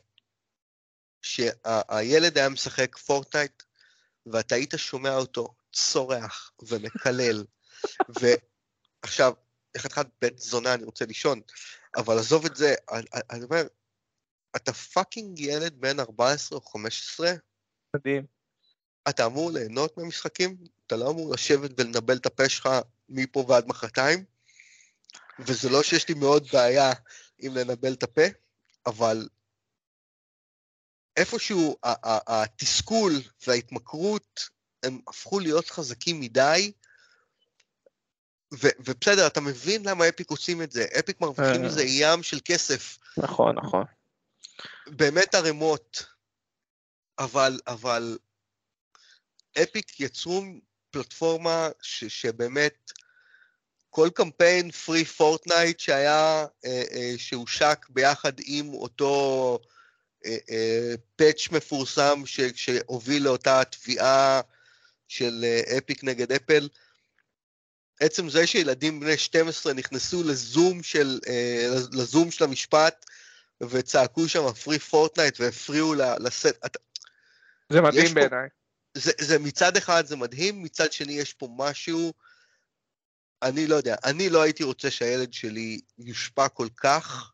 שהילד 1.22 2.38
היה 2.38 2.48
משחק 2.48 2.96
פורטנייט, 2.96 3.62
ואתה 4.26 4.54
היית 4.54 4.74
שומע 4.76 5.16
אותו 5.16 5.54
צורח 5.72 6.52
ומקלל, 6.62 7.44
ועכשיו, 9.02 9.32
איך 9.74 9.86
אחד 9.86 10.04
בית 10.20 10.38
זונה, 10.38 10.74
אני 10.74 10.84
רוצה 10.84 11.04
לישון, 11.04 11.40
אבל 11.96 12.18
עזוב 12.18 12.46
את 12.46 12.56
זה, 12.56 12.74
אני 13.30 13.44
אומר, 13.44 13.66
אתה 14.56 14.72
פאקינג 14.72 15.38
ילד 15.38 15.80
בן 15.80 16.00
14 16.00 16.58
או 16.58 16.64
15, 16.64 17.32
מדהים. 17.96 18.26
אתה 19.08 19.26
אמור 19.26 19.50
ליהנות 19.50 19.96
מהמשחקים, 19.96 20.56
אתה 20.86 20.96
לא 20.96 21.10
אמור 21.10 21.34
לשבת 21.34 21.70
ולנבל 21.80 22.16
את 22.16 22.26
הפה 22.26 22.48
שלך 22.48 22.68
מפה 23.08 23.44
ועד 23.48 23.66
מחרתיים, 23.66 24.24
וזה 25.38 25.68
לא 25.68 25.82
שיש 25.82 26.08
לי 26.08 26.14
מאוד 26.14 26.48
בעיה 26.52 26.92
עם 27.38 27.54
לנבל 27.54 27.92
את 27.92 28.02
הפה, 28.02 28.22
אבל 28.86 29.28
איפשהו 31.16 31.76
התסכול 32.26 33.12
וההתמכרות 33.46 34.48
הם 34.82 35.00
הפכו 35.08 35.38
להיות 35.38 35.70
חזקים 35.70 36.20
מדי, 36.20 36.72
ו- 38.54 38.76
ובסדר, 38.78 39.26
אתה 39.26 39.40
מבין 39.40 39.88
למה 39.88 40.08
אפיק 40.08 40.30
עושים 40.30 40.62
את 40.62 40.72
זה, 40.72 40.86
אפיק 40.98 41.20
מרוויחים 41.20 41.62
אה. 41.62 41.66
מזה 41.66 41.82
ים 41.82 42.22
של 42.22 42.38
כסף, 42.44 42.98
נכון, 43.18 43.56
נכון. 43.58 43.84
באמת 44.86 45.34
ערימות, 45.34 46.06
אבל, 47.18 47.60
אבל 47.66 48.18
אפיק 49.62 50.00
יצרו 50.00 50.42
פלטפורמה 50.90 51.68
ש, 51.82 52.04
שבאמת 52.04 52.90
כל 53.90 54.08
קמפיין 54.14 54.70
פרי 54.70 55.04
פורטנייט 55.04 55.80
שהיה, 55.80 56.46
אה, 56.64 56.82
אה, 56.92 57.14
שהושק 57.16 57.86
ביחד 57.88 58.32
עם 58.44 58.74
אותו 58.74 59.58
אה, 60.26 60.36
אה, 60.50 60.94
פאץ' 61.16 61.48
מפורסם 61.50 62.22
ש, 62.26 62.40
שהוביל 62.40 63.22
לאותה 63.22 63.62
תביעה 63.64 64.40
של 65.08 65.44
אה, 65.44 65.78
אפיק 65.78 66.04
נגד 66.04 66.32
אפל, 66.32 66.68
עצם 68.00 68.28
זה 68.28 68.46
שילדים 68.46 69.00
בני 69.00 69.16
12 69.16 69.72
נכנסו 69.72 70.22
לזום 70.22 70.82
של, 70.82 71.20
אה, 71.28 71.68
לזום 71.92 72.30
של 72.30 72.44
המשפט 72.44 73.06
וצעקו 73.62 74.28
שם 74.28 74.52
פרי 74.52 74.78
פורטנייט 74.78 75.40
והפריעו 75.40 75.94
לסט, 75.94 76.66
אתה, 76.66 76.78
זה 77.68 77.80
מדהים 77.80 78.08
פה- 78.08 78.14
בעיניי. 78.14 78.48
זה, 78.94 79.12
זה 79.20 79.38
מצד 79.38 79.76
אחד 79.76 80.06
זה 80.06 80.16
מדהים, 80.16 80.62
מצד 80.62 80.92
שני 80.92 81.12
יש 81.12 81.32
פה 81.32 81.48
משהו, 81.56 82.12
אני 83.42 83.66
לא 83.66 83.74
יודע, 83.74 83.96
אני 84.04 84.28
לא 84.30 84.42
הייתי 84.42 84.64
רוצה 84.64 84.90
שהילד 84.90 85.32
שלי 85.32 85.80
יושפע 85.98 86.48
כל 86.48 86.68
כך 86.76 87.32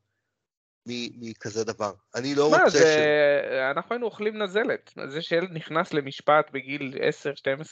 מכזה 0.86 1.64
דבר. 1.64 1.92
אני 2.14 2.34
לא 2.34 2.50
מה, 2.50 2.56
רוצה 2.56 2.78
זה... 2.78 2.84
ש... 2.84 3.72
אנחנו 3.76 3.94
היינו 3.94 4.06
אוכלים 4.06 4.42
נזלת. 4.42 4.92
זה 5.08 5.22
שילד 5.22 5.48
נכנס 5.52 5.92
למשפט 5.92 6.50
בגיל 6.52 6.94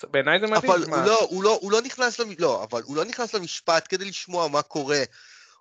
10-12, 0.05 0.07
בעיניי 0.11 0.41
זה 0.41 0.47
מדהים. 0.47 0.73
אבל 0.73 0.85
מה? 0.89 0.97
הוא 0.97 1.07
לא, 1.07 1.21
הוא, 1.31 1.45
לא, 1.45 1.59
הוא 1.63 1.73
לא 1.73 1.83
נכנס 1.83 2.19
למ... 2.19 2.29
לא, 2.39 2.65
אבל 2.65 2.83
הוא 2.83 2.97
לא 2.97 3.05
נכנס 3.05 3.35
למשפט 3.35 3.87
כדי 3.89 4.05
לשמוע 4.05 4.49
מה 4.49 4.63
קורה. 4.63 5.03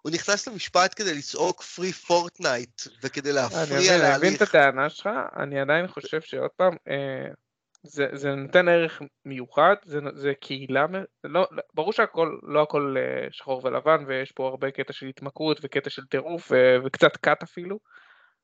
הוא 0.01 0.12
נכנס 0.12 0.47
למשפט 0.47 0.93
כדי 0.95 1.13
לצעוק 1.13 1.62
פרי 1.62 1.93
פורטנייט 1.93 2.81
וכדי 3.03 3.31
להפריע 3.31 3.63
מבין, 3.79 4.01
אני 4.01 4.17
מבין 4.17 4.33
את 4.33 4.39
להליך. 4.39 4.55
הטענה 4.55 4.89
שלך, 4.89 5.09
אני 5.38 5.59
עדיין 5.59 5.88
חושב 5.88 6.21
שעוד 6.21 6.49
פעם, 6.57 6.75
אה, 6.89 7.31
זה, 7.83 8.07
זה 8.13 8.35
נותן 8.35 8.67
ערך 8.67 9.01
מיוחד, 9.25 9.75
זה, 9.83 9.99
זה 10.13 10.33
קהילה, 10.39 10.85
לא, 11.23 11.47
לא- 11.51 11.63
ברור 11.73 11.93
שהכל, 11.93 12.38
לא 12.43 12.62
הכל 12.62 12.95
אה, 12.97 13.27
שחור 13.31 13.62
ולבן, 13.65 14.03
ויש 14.07 14.31
פה 14.31 14.47
הרבה 14.47 14.71
קטע 14.71 14.93
של 14.93 15.05
התמכרות 15.05 15.59
וקטע 15.63 15.89
של 15.89 16.05
טירוף 16.05 16.51
ו- 16.51 16.77
וקצת 16.85 17.17
קאט 17.17 17.43
אפילו, 17.43 17.79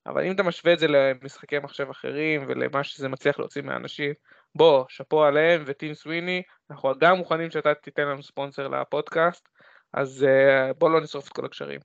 אבל 0.06 0.26
אם 0.26 0.32
אתה 0.32 0.44
משווה 0.44 0.74
את 0.74 0.80
זה 0.80 0.88
למשחקי 0.88 1.60
מחשב 1.60 1.90
אחרים 1.90 2.46
ולמה 2.48 2.84
שזה 2.84 3.10
מצליח 3.10 3.40
להוציא 3.40 3.62
מהאנשים, 3.62 4.14
בוא, 4.56 4.86
שאפו 4.90 5.24
עליהם 5.24 5.64
וטים 5.66 5.94
סוויני, 5.94 6.42
אנחנו 6.72 6.94
גם 7.00 7.18
מוכנים 7.18 7.52
שאתה 7.52 7.74
תיתן 7.74 8.08
לנו 8.08 8.24
ספונסר 8.24 8.68
לפודקאסט, 8.68 9.50
אז 9.94 10.24
אה, 10.24 10.74
בוא 10.74 10.90
לא 10.90 11.02
נשרוף 11.02 11.28
את 11.28 11.34
כל 11.34 11.46
הקשרים. 11.46 11.80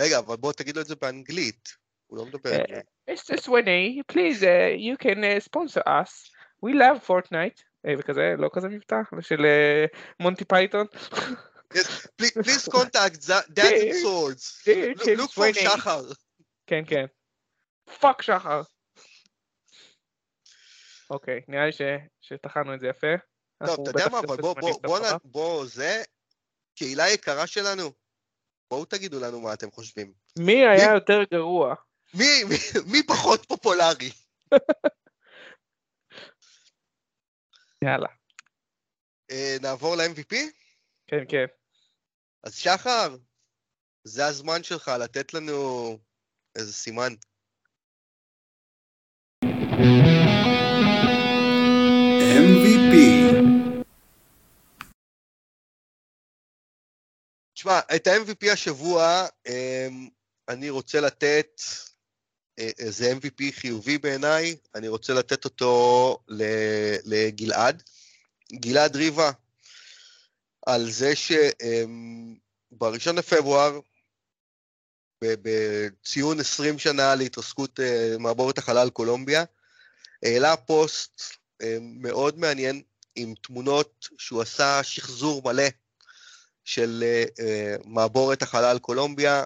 רגע, 0.00 0.18
אבל 0.18 0.36
בוא 0.36 0.52
תגיד 0.52 0.76
לו 0.76 0.82
את 0.82 0.86
זה 0.86 0.94
באנגלית. 0.96 1.68
הוא 2.06 2.18
לא 2.18 2.26
מדבר 2.26 2.50
אה, 2.50 2.54
אנגלית. 2.60 2.86
Mr. 3.10 3.36
Sweeney, 3.46 4.02
please, 4.12 4.42
uh, 4.42 4.76
you 4.76 4.96
can 5.04 5.18
uh, 5.18 5.40
sponsor 5.48 5.82
us. 5.88 6.30
We 6.66 6.72
love 6.74 7.06
Fortnite. 7.08 7.62
וכזה, 7.98 8.34
לא 8.38 8.50
כזה 8.52 8.68
מבטא, 8.68 8.96
של 9.20 9.46
מונטי 10.20 10.44
פייתון. 10.44 10.86
Please, 11.74 12.68
contact 12.68 13.20
Dear- 13.56 13.94
swords. 14.02 14.62
dear 14.64 14.94
Look, 14.94 15.02
Tim 15.04 15.18
look 15.18 15.30
for 15.30 15.40
Sweeney. 15.40 15.70
שחר. 15.76 16.00
כן, 16.66 16.82
כן. 16.86 17.04
פאק 18.00 18.22
שחר. 18.22 18.62
אוקיי, 21.10 21.40
נראה 21.48 21.66
לי 21.66 21.72
שטחנו 22.20 22.74
את 22.74 22.80
זה 22.80 22.86
יפה. 22.88 23.06
טוב, 23.58 23.68
אנחנו 23.68 23.82
אתה 23.82 23.90
יודע 23.90 24.08
מה, 24.12 24.18
אבל 24.18 24.36
בוא, 24.36 24.54
בוא, 24.82 25.00
בוא, 25.24 25.66
זה, 25.66 26.02
קהילה 26.80 27.08
יקרה 27.08 27.46
שלנו, 27.46 27.92
בואו 28.70 28.84
תגידו 28.84 29.20
לנו 29.20 29.40
מה 29.40 29.54
אתם 29.54 29.70
חושבים. 29.70 30.12
מי 30.38 30.66
היה 30.66 30.94
יותר 30.94 31.18
גרוע? 31.32 31.74
מי, 32.14 32.44
מי, 32.48 32.56
מי 32.92 33.02
פחות 33.06 33.46
פופולרי? 33.48 34.10
יאללה. 37.84 38.08
אה, 39.30 39.56
נעבור 39.62 39.96
ל-MVP? 39.96 40.34
כן, 41.06 41.24
כן. 41.28 41.46
אז 42.44 42.54
שחר, 42.54 43.16
זה 44.04 44.26
הזמן 44.26 44.62
שלך 44.62 44.90
לתת 45.00 45.34
לנו 45.34 45.98
איזה 46.56 46.72
סימן. 46.72 47.12
תשמע, 57.60 57.80
את 57.96 58.06
ה-MVP 58.06 58.52
השבוע 58.52 59.26
אמ, 59.48 60.08
אני 60.48 60.70
רוצה 60.70 61.00
לתת, 61.00 61.62
אה, 62.58 62.70
זה 62.88 63.12
MVP 63.12 63.42
חיובי 63.52 63.98
בעיניי, 63.98 64.56
אני 64.74 64.88
רוצה 64.88 65.12
לתת 65.12 65.44
אותו 65.44 66.18
לגלעד. 67.04 67.82
גלעד 68.52 68.96
ריבה, 68.96 69.30
על 70.66 70.90
זה 70.90 71.16
שב-1 71.16 73.12
לפברואר, 73.16 73.80
ב- 75.24 75.34
בציון 75.42 76.40
20 76.40 76.78
שנה 76.78 77.14
להתרסקות 77.14 77.80
אה, 77.80 78.16
מעבורת 78.18 78.58
החלל 78.58 78.90
קולומביה, 78.90 79.44
העלה 80.22 80.56
פוסט 80.56 81.22
אה, 81.62 81.78
מאוד 81.80 82.38
מעניין 82.38 82.82
עם 83.14 83.34
תמונות 83.42 84.08
שהוא 84.18 84.42
עשה 84.42 84.82
שחזור 84.82 85.42
מלא 85.44 85.68
של 86.70 87.04
אה, 87.06 87.24
אה, 87.40 87.76
מעבורת 87.84 88.42
החלל 88.42 88.78
קולומביה 88.78 89.44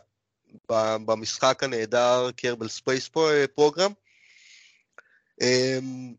במשחק 0.68 1.62
הנהדר 1.62 2.30
Kerbal 2.36 2.68
Space 2.68 3.10
פרוגרם. 3.54 3.92
אמ, 5.40 6.14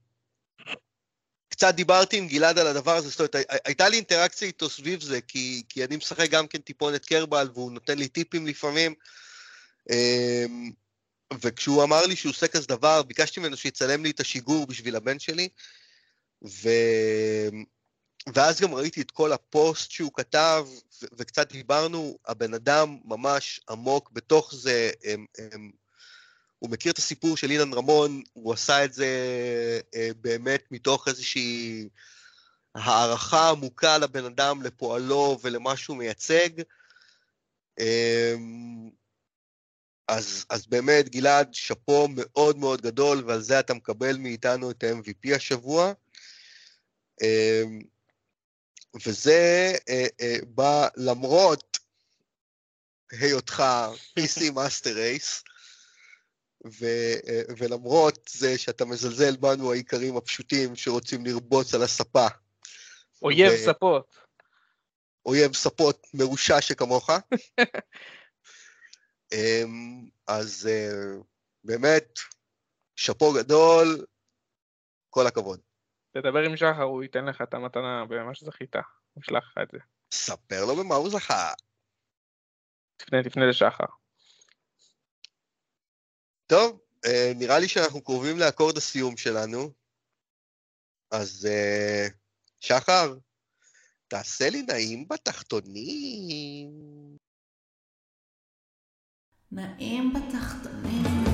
קצת 1.49 1.75
דיברתי 1.75 2.17
עם 2.17 2.27
גלעד 2.27 2.59
על 2.59 2.67
הדבר 2.67 2.95
הזה, 2.95 3.09
זאת 3.09 3.19
אומרת, 3.19 3.35
הי- 3.35 3.57
הייתה 3.65 3.89
לי 3.89 3.95
אינטראקציה 3.95 4.47
איתו 4.47 4.69
סביב 4.69 5.01
זה, 5.01 5.21
כי, 5.21 5.63
כי 5.69 5.85
אני 5.85 5.95
משחק 5.97 6.29
גם 6.29 6.47
כן 6.47 6.59
טיפונת 6.59 7.05
קרבל, 7.05 7.49
והוא 7.53 7.71
נותן 7.71 7.97
לי 7.97 8.07
טיפים 8.07 8.47
לפעמים. 8.47 8.93
אמ, 9.91 10.71
וכשהוא 11.41 11.83
אמר 11.83 12.05
לי 12.05 12.15
שהוא 12.15 12.29
עושה 12.29 12.47
כזה 12.47 12.67
דבר, 12.67 13.03
ביקשתי 13.03 13.39
ממנו 13.39 13.57
שיצלם 13.57 14.03
לי 14.03 14.11
את 14.11 14.19
השיגור 14.19 14.67
בשביל 14.67 14.95
הבן 14.95 15.19
שלי, 15.19 15.49
ו... 16.45 16.69
ואז 18.33 18.61
גם 18.61 18.73
ראיתי 18.73 19.01
את 19.01 19.11
כל 19.11 19.33
הפוסט 19.33 19.91
שהוא 19.91 20.11
כתב, 20.13 20.65
ו- 20.69 21.05
וקצת 21.17 21.51
דיברנו, 21.51 22.17
הבן 22.25 22.53
אדם 22.53 22.97
ממש 23.05 23.59
עמוק 23.69 24.11
בתוך 24.13 24.55
זה, 24.55 24.91
הם, 25.03 25.25
הם, 25.37 25.71
הוא 26.59 26.69
מכיר 26.69 26.91
את 26.91 26.97
הסיפור 26.97 27.37
של 27.37 27.51
אילן 27.51 27.73
רמון, 27.73 28.23
הוא 28.33 28.53
עשה 28.53 28.85
את 28.85 28.93
זה 28.93 29.07
אה, 29.95 30.09
באמת 30.21 30.63
מתוך 30.71 31.07
איזושהי 31.07 31.89
הערכה 32.75 33.49
עמוקה 33.49 33.97
לבן 33.97 34.25
אדם, 34.25 34.61
לפועלו 34.61 35.37
ולמה 35.41 35.77
שהוא 35.77 35.97
מייצג. 35.97 36.49
אמ, 37.79 38.89
אז, 40.07 40.45
אז 40.49 40.67
באמת, 40.67 41.09
גלעד, 41.09 41.53
שאפו 41.53 42.07
מאוד 42.15 42.57
מאוד 42.57 42.81
גדול, 42.81 43.23
ועל 43.25 43.41
זה 43.41 43.59
אתה 43.59 43.73
מקבל 43.73 44.17
מאיתנו 44.17 44.71
את 44.71 44.83
ה-MVP 44.83 45.35
השבוע. 45.35 45.93
אמ, 47.21 47.79
וזה 48.95 49.73
אה, 49.89 50.05
אה, 50.21 50.37
בא 50.47 50.87
למרות 50.97 51.77
היותך 53.11 53.63
PC 54.19 54.51
master 54.53 54.93
race, 54.93 55.43
ו- 56.65 57.15
אה, 57.27 57.41
ולמרות 57.57 58.29
זה 58.31 58.57
שאתה 58.57 58.85
מזלזל 58.85 59.35
בנו 59.35 59.71
האיכרים 59.71 60.17
הפשוטים 60.17 60.75
שרוצים 60.75 61.25
לרבוץ 61.25 61.73
על 61.73 61.83
הספה, 61.83 62.27
אויב 63.21 63.51
ו- 63.53 63.65
ספות. 63.65 64.15
אויב 65.25 65.55
ספות 65.55 66.07
מרושע 66.13 66.61
שכמוך. 66.61 67.09
אמ, 69.33 70.05
אז 70.27 70.69
אה, 70.71 71.21
באמת, 71.63 72.19
שאפו 72.95 73.33
גדול, 73.33 74.05
כל 75.09 75.27
הכבוד. 75.27 75.59
תדבר 76.17 76.39
עם 76.39 76.57
שחר, 76.57 76.83
הוא 76.83 77.03
ייתן 77.03 77.25
לך 77.25 77.41
את 77.41 77.53
המתנה 77.53 78.05
במה 78.09 78.35
שזכית. 78.35 78.75
הוא 78.75 79.23
ישלח 79.23 79.43
לך 79.51 79.57
את 79.63 79.71
זה. 79.71 79.77
ספר 80.11 80.65
לו 80.65 80.75
במה 80.75 80.95
הוא 80.95 81.09
זכה. 81.09 81.53
תפנה, 82.97 83.23
תפנה 83.23 83.45
לשחר. 83.45 83.85
טוב, 86.47 86.81
אה, 87.05 87.31
נראה 87.35 87.59
לי 87.59 87.67
שאנחנו 87.67 88.03
קרובים 88.03 88.39
לאקורד 88.39 88.77
הסיום 88.77 89.17
שלנו. 89.17 89.71
אז 91.11 91.47
אה, 91.51 92.07
שחר, 92.59 93.13
תעשה 94.07 94.49
לי 94.49 94.61
נעים 94.61 95.07
בתחתונים. 95.07 96.69
נעים 99.51 100.13
בתחתונים. 100.13 101.24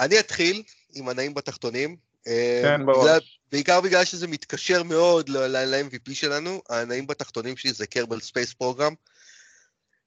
אני 0.00 0.20
אתחיל 0.20 0.62
עם 0.94 1.08
הנעים 1.08 1.34
בתחתונים. 1.34 1.96
אה, 2.26 2.60
כן, 2.64 2.82
בגלל- 2.82 2.94
בראש. 2.94 3.40
בעיקר 3.52 3.80
בגלל 3.80 4.04
שזה 4.04 4.26
מתקשר 4.26 4.82
מאוד 4.82 5.28
ל-MVP 5.28 6.14
שלנו, 6.14 6.62
הנעים 6.68 7.06
בתחתונים 7.06 7.56
שלי 7.56 7.72
זה 7.72 7.86
Kerbal 7.86 8.20
Space 8.20 8.52
Program. 8.52 8.94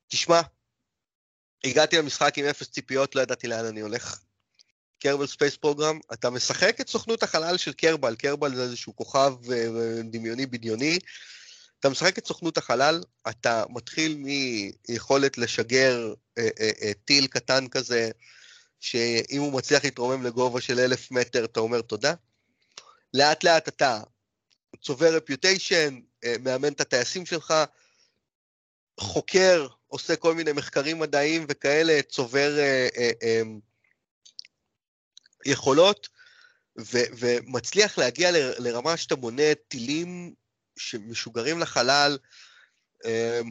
תשמע, 0.07 0.41
הגעתי 1.63 1.97
למשחק 1.97 2.37
עם 2.37 2.45
אפס 2.45 2.69
ציפיות, 2.69 3.15
לא 3.15 3.21
ידעתי 3.21 3.47
לאן 3.47 3.65
אני 3.65 3.81
הולך. 3.81 4.19
Kerbal 4.99 5.27
Space 5.27 5.55
Program, 5.57 5.99
אתה 6.13 6.29
משחק 6.29 6.81
את 6.81 6.89
סוכנות 6.89 7.23
החלל 7.23 7.57
של 7.57 7.73
קרבל, 7.73 8.15
קרבל 8.15 8.55
זה 8.55 8.63
איזשהו 8.63 8.95
כוכב 8.95 9.33
אה, 9.51 9.67
דמיוני 10.03 10.45
בדיוני. 10.45 10.99
אתה 11.79 11.89
משחק 11.89 12.17
את 12.17 12.27
סוכנות 12.27 12.57
החלל, 12.57 13.03
אתה 13.29 13.63
מתחיל 13.69 14.15
מיכולת 14.89 15.37
לשגר 15.37 16.13
אה, 16.37 16.47
אה, 16.59 16.69
אה, 16.81 16.91
טיל 17.05 17.27
קטן 17.27 17.67
כזה, 17.67 18.11
שאם 18.83 19.41
הוא 19.41 19.53
מצליח 19.53 19.83
להתרומם 19.83 20.23
לגובה 20.23 20.61
של 20.61 20.79
אלף 20.79 21.11
מטר, 21.11 21.45
אתה 21.45 21.59
אומר 21.59 21.81
תודה. 21.81 22.13
לאט 23.13 23.43
לאט 23.43 23.67
אתה 23.67 23.99
צובר 24.81 25.15
רפיוטיישן, 25.15 25.99
מאמן 26.39 26.73
את 26.73 26.81
הטייסים 26.81 27.25
שלך, 27.25 27.53
חוקר, 28.99 29.67
עושה 29.87 30.15
כל 30.15 30.33
מיני 30.33 30.51
מחקרים 30.51 30.99
מדעיים 30.99 31.45
וכאלה, 31.49 32.01
צובר 32.09 32.59
אה, 32.59 32.87
אה, 32.97 33.11
אה, 33.23 33.41
יכולות, 35.45 36.09
ו- 36.79 37.09
ומצליח 37.19 37.97
להגיע 37.97 38.31
ל- 38.31 38.53
לרמה 38.67 38.97
שאתה 38.97 39.15
בונה 39.15 39.55
טילים 39.67 40.33
שמשוגרים 40.77 41.59
לחלל, 41.59 42.17
אה, 42.21 42.27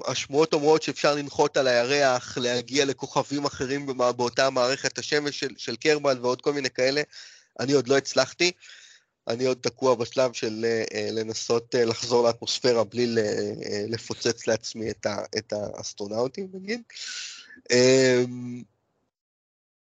השמועות 0.07 0.53
אומרות 0.53 0.82
שאפשר 0.82 1.14
לנחות 1.14 1.57
על 1.57 1.66
הירח, 1.66 2.38
להגיע 2.38 2.84
לכוכבים 2.84 3.44
אחרים 3.44 3.86
באותה 3.86 4.50
מערכת 4.50 4.98
השמש 4.98 5.40
של, 5.40 5.55
של 5.57 5.76
קרבל 5.76 6.18
ועוד 6.20 6.40
כל 6.40 6.53
מיני 6.53 6.70
כאלה. 6.70 7.03
אני 7.61 7.72
עוד 7.72 7.88
לא 7.88 7.96
הצלחתי. 7.96 8.53
אני 9.28 9.44
עוד 9.44 9.59
תקוע 9.61 9.94
בשלב 9.94 10.32
של 10.32 10.64
אה, 10.64 10.84
אה, 10.94 11.09
לנסות 11.11 11.74
אה, 11.74 11.84
לחזור 11.84 12.26
לאטמוספירה 12.26 12.84
בלי 12.84 13.07
לפוצץ 13.88 14.46
לעצמי 14.46 14.90
את, 14.90 15.07
ה, 15.07 15.16
את 15.38 15.53
האסטרונאוטים 15.53 16.48
נגיד. 16.53 16.82
אמ, 17.70 18.62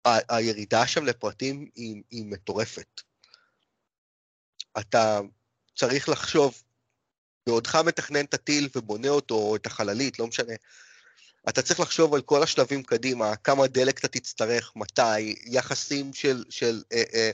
הירידה 0.05 0.87
שם 0.87 1.05
לפרטים 1.05 1.71
היא, 1.75 2.03
היא 2.11 2.25
מטורפת. 2.27 3.01
אתה 4.79 5.21
צריך 5.77 6.09
לחשוב, 6.09 6.63
בעודך 7.47 7.77
מתכנן 7.77 8.25
את 8.25 8.35
הטיל 8.35 8.69
ובונה 8.77 9.09
אותו, 9.09 9.35
או 9.35 9.57
את 9.57 9.67
החללית, 9.67 10.19
לא 10.19 10.27
משנה, 10.27 10.53
אתה 11.49 11.63
צריך 11.63 11.81
לחשוב 11.81 12.15
על 12.15 12.21
כל 12.21 12.43
השלבים 12.43 12.83
קדימה, 12.83 13.37
כמה 13.37 13.67
דלק 13.67 13.99
אתה 13.99 14.09
תצטרך, 14.09 14.73
מתי, 14.77 15.35
יחסים 15.45 16.13
של, 16.13 16.45
של 16.51 16.83
אה, 16.93 17.03
אה, 17.15 17.31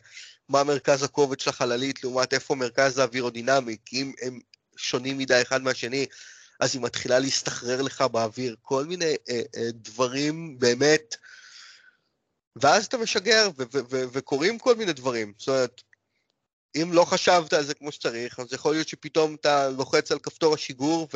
מה 0.49 0.65
מרכז 0.65 1.03
הכובד 1.03 1.41
של 1.41 1.51
החללית 1.51 2.05
לעומת 2.05 2.35
איפה 2.35 2.55
מרכז 2.55 2.99
האווירודינמי, 2.99 3.77
כי 3.85 4.03
אם 4.03 4.13
הם 4.23 4.41
שונים 4.77 5.19
מדי 5.19 5.43
אחד 5.43 5.63
מהשני, 5.63 6.07
אז 6.61 6.75
היא 6.75 6.83
מתחילה 6.83 7.19
להסתחרר 7.19 7.83
לך 7.83 8.03
באוויר, 8.03 8.57
כל 8.63 8.85
מיני 8.85 9.15
אה, 9.31 9.41
אה, 9.57 9.69
דברים 9.73 10.59
באמת, 10.59 11.17
ואז 12.57 12.87
אתה 12.87 12.99
משגר, 12.99 13.49
וקורים 14.13 14.59
כל 14.59 14.75
מיני 14.75 14.93
דברים. 14.93 15.33
זאת 15.39 15.49
אומרת, 15.49 15.83
אם 16.77 16.93
לא 16.93 17.05
חשבת 17.05 17.53
על 17.53 17.65
זה 17.65 17.75
כמו 17.75 17.93
שצריך, 17.93 18.41
אז 18.41 18.53
יכול 18.53 18.75
להיות 18.75 18.89
שפתאום 18.89 19.35
אתה 19.35 19.69
לוחץ 19.71 20.13
על 20.13 20.19
כפתור 20.19 20.55
השיגור, 20.55 21.09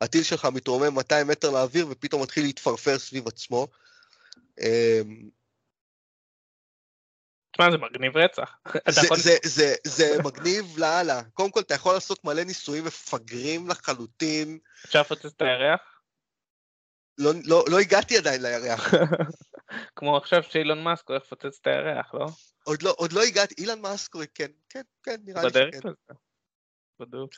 והטיל 0.00 0.22
שלך 0.22 0.44
מתרומם 0.44 0.94
200 0.94 1.26
מטר 1.26 1.50
לאוויר, 1.50 1.86
ופתאום 1.90 2.22
מתחיל 2.22 2.44
להתפרפר 2.44 2.98
סביב 2.98 3.28
עצמו. 3.28 3.66
אמ, 4.60 5.28
תשמע, 7.52 7.70
זה 7.70 7.78
מגניב 7.78 8.16
רצח. 8.16 8.56
זה, 8.88 9.00
יכול- 9.04 9.16
זה, 9.16 9.36
זה, 9.44 9.74
זה 9.86 10.16
מגניב 10.24 10.78
לאללה. 10.78 11.22
קודם 11.34 11.50
כל, 11.50 11.60
אתה 11.60 11.74
יכול 11.74 11.94
לעשות 11.94 12.24
מלא 12.24 12.44
ניסויים 12.44 12.84
מפגרים 12.84 13.68
לחלוטין. 13.68 14.58
אפשר 14.84 15.00
לפוצץ 15.00 15.24
את 15.24 15.42
הירח? 15.42 15.80
לא, 17.18 17.32
לא, 17.44 17.64
לא 17.70 17.78
הגעתי 17.78 18.18
עדיין 18.18 18.42
לירח. 18.42 18.94
כמו 19.96 20.16
עכשיו 20.16 20.42
שאילון 20.42 20.84
מאסק 20.84 21.08
הולך 21.08 21.22
לפוצץ 21.22 21.58
את 21.60 21.66
הירח, 21.66 22.14
לא? 22.14 22.26
עוד 22.64 22.82
לא, 22.82 22.94
עוד 22.96 23.12
לא 23.12 23.22
הגעתי. 23.22 23.54
אילן 23.58 23.80
מאסקורי, 23.80 24.26
כן, 24.34 24.50
כן, 24.68 24.82
כן, 25.02 25.16
נראה 25.24 25.42
לי 25.42 25.50
בדרך 25.50 25.74
שכן. 25.74 25.88
לזה. 25.88 26.18
בדיוק. 27.00 27.30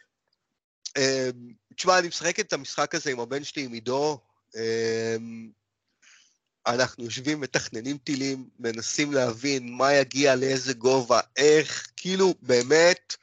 אמ, 0.98 1.52
תשמע, 1.76 1.98
אני 1.98 2.08
משחק 2.08 2.40
את 2.40 2.52
המשחק 2.52 2.94
הזה 2.94 3.10
עם 3.10 3.20
הבן 3.20 3.44
שלי, 3.44 3.64
עם 3.64 3.72
עידו. 3.72 4.20
אמ, 4.56 5.50
אנחנו 6.66 7.04
יושבים, 7.04 7.40
מתכננים 7.40 7.98
טילים, 7.98 8.48
מנסים 8.58 9.12
להבין 9.12 9.72
מה 9.72 9.92
יגיע, 9.92 10.36
לאיזה 10.36 10.74
גובה, 10.74 11.20
איך, 11.36 11.92
כאילו, 11.96 12.34
באמת, 12.42 13.16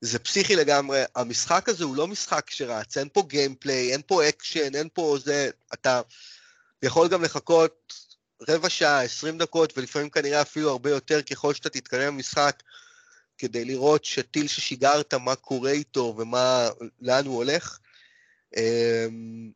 זה 0.00 0.18
פסיכי 0.18 0.56
לגמרי. 0.56 1.02
המשחק 1.14 1.68
הזה 1.68 1.84
הוא 1.84 1.96
לא 1.96 2.08
משחק 2.08 2.50
שרץ, 2.50 2.96
אין 2.96 3.08
פה 3.12 3.22
gameplay, 3.28 3.92
אין 3.92 4.00
פה 4.06 4.28
אקשן, 4.28 4.74
אין 4.74 4.88
פה 4.92 5.16
זה, 5.24 5.50
אתה 5.74 6.00
יכול 6.82 7.08
גם 7.08 7.22
לחכות 7.22 8.03
רבע 8.48 8.68
שעה, 8.68 9.02
עשרים 9.02 9.38
דקות, 9.38 9.78
ולפעמים 9.78 10.10
כנראה 10.10 10.42
אפילו 10.42 10.70
הרבה 10.70 10.90
יותר 10.90 11.22
ככל 11.22 11.54
שאתה 11.54 11.70
תתקדם 11.70 12.06
במשחק, 12.14 12.62
כדי 13.38 13.64
לראות 13.64 14.04
שטיל 14.04 14.48
ששיגרת, 14.48 15.14
מה 15.14 15.36
קורה 15.36 15.70
איתו 15.70 16.14
ומה, 16.18 16.68
לאן 17.00 17.26
הוא 17.26 17.36
הולך. 17.36 17.78
אמ, 18.56 19.50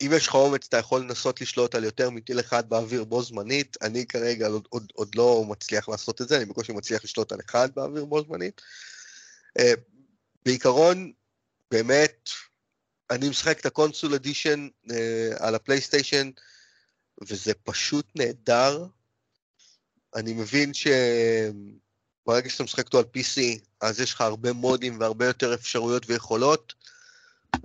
אם 0.00 0.10
יש 0.16 0.26
לך 0.26 0.34
אומץ, 0.34 0.66
אתה 0.68 0.76
יכול 0.76 1.00
לנסות 1.00 1.40
לשלוט 1.40 1.74
על 1.74 1.84
יותר 1.84 2.10
מטיל 2.10 2.40
אחד 2.40 2.68
באוויר 2.68 3.04
בו 3.04 3.22
זמנית. 3.22 3.76
אני 3.82 4.06
כרגע 4.06 4.46
עוד, 4.46 4.66
עוד, 4.70 4.92
עוד 4.94 5.14
לא 5.14 5.44
מצליח 5.48 5.88
לעשות 5.88 6.22
את 6.22 6.28
זה, 6.28 6.36
אני 6.36 6.44
בקושי 6.44 6.72
מצליח 6.72 7.04
לשלוט 7.04 7.32
על 7.32 7.38
אחד 7.46 7.68
באוויר 7.74 8.04
בו 8.04 8.22
זמנית. 8.22 8.60
אה, 9.58 9.72
בעיקרון, 10.44 11.12
באמת, 11.70 12.30
אני 13.10 13.28
משחק 13.28 13.60
את 13.60 13.66
ה 13.66 13.72
console 13.72 14.14
edition 14.14 14.68
אה, 14.90 15.30
על 15.38 15.54
הפלייסטיישן, 15.54 16.30
וזה 17.22 17.54
פשוט 17.54 18.06
נהדר. 18.14 18.86
אני 20.16 20.32
מבין 20.32 20.72
שברגע 20.74 22.50
שאתה 22.50 22.64
משחק 22.64 22.86
אותו 22.86 22.98
על 22.98 23.04
PC, 23.04 23.40
אז 23.80 24.00
יש 24.00 24.14
לך 24.14 24.20
הרבה 24.20 24.52
מודים 24.52 25.00
והרבה 25.00 25.26
יותר 25.26 25.54
אפשרויות 25.54 26.10
ויכולות. 26.10 26.74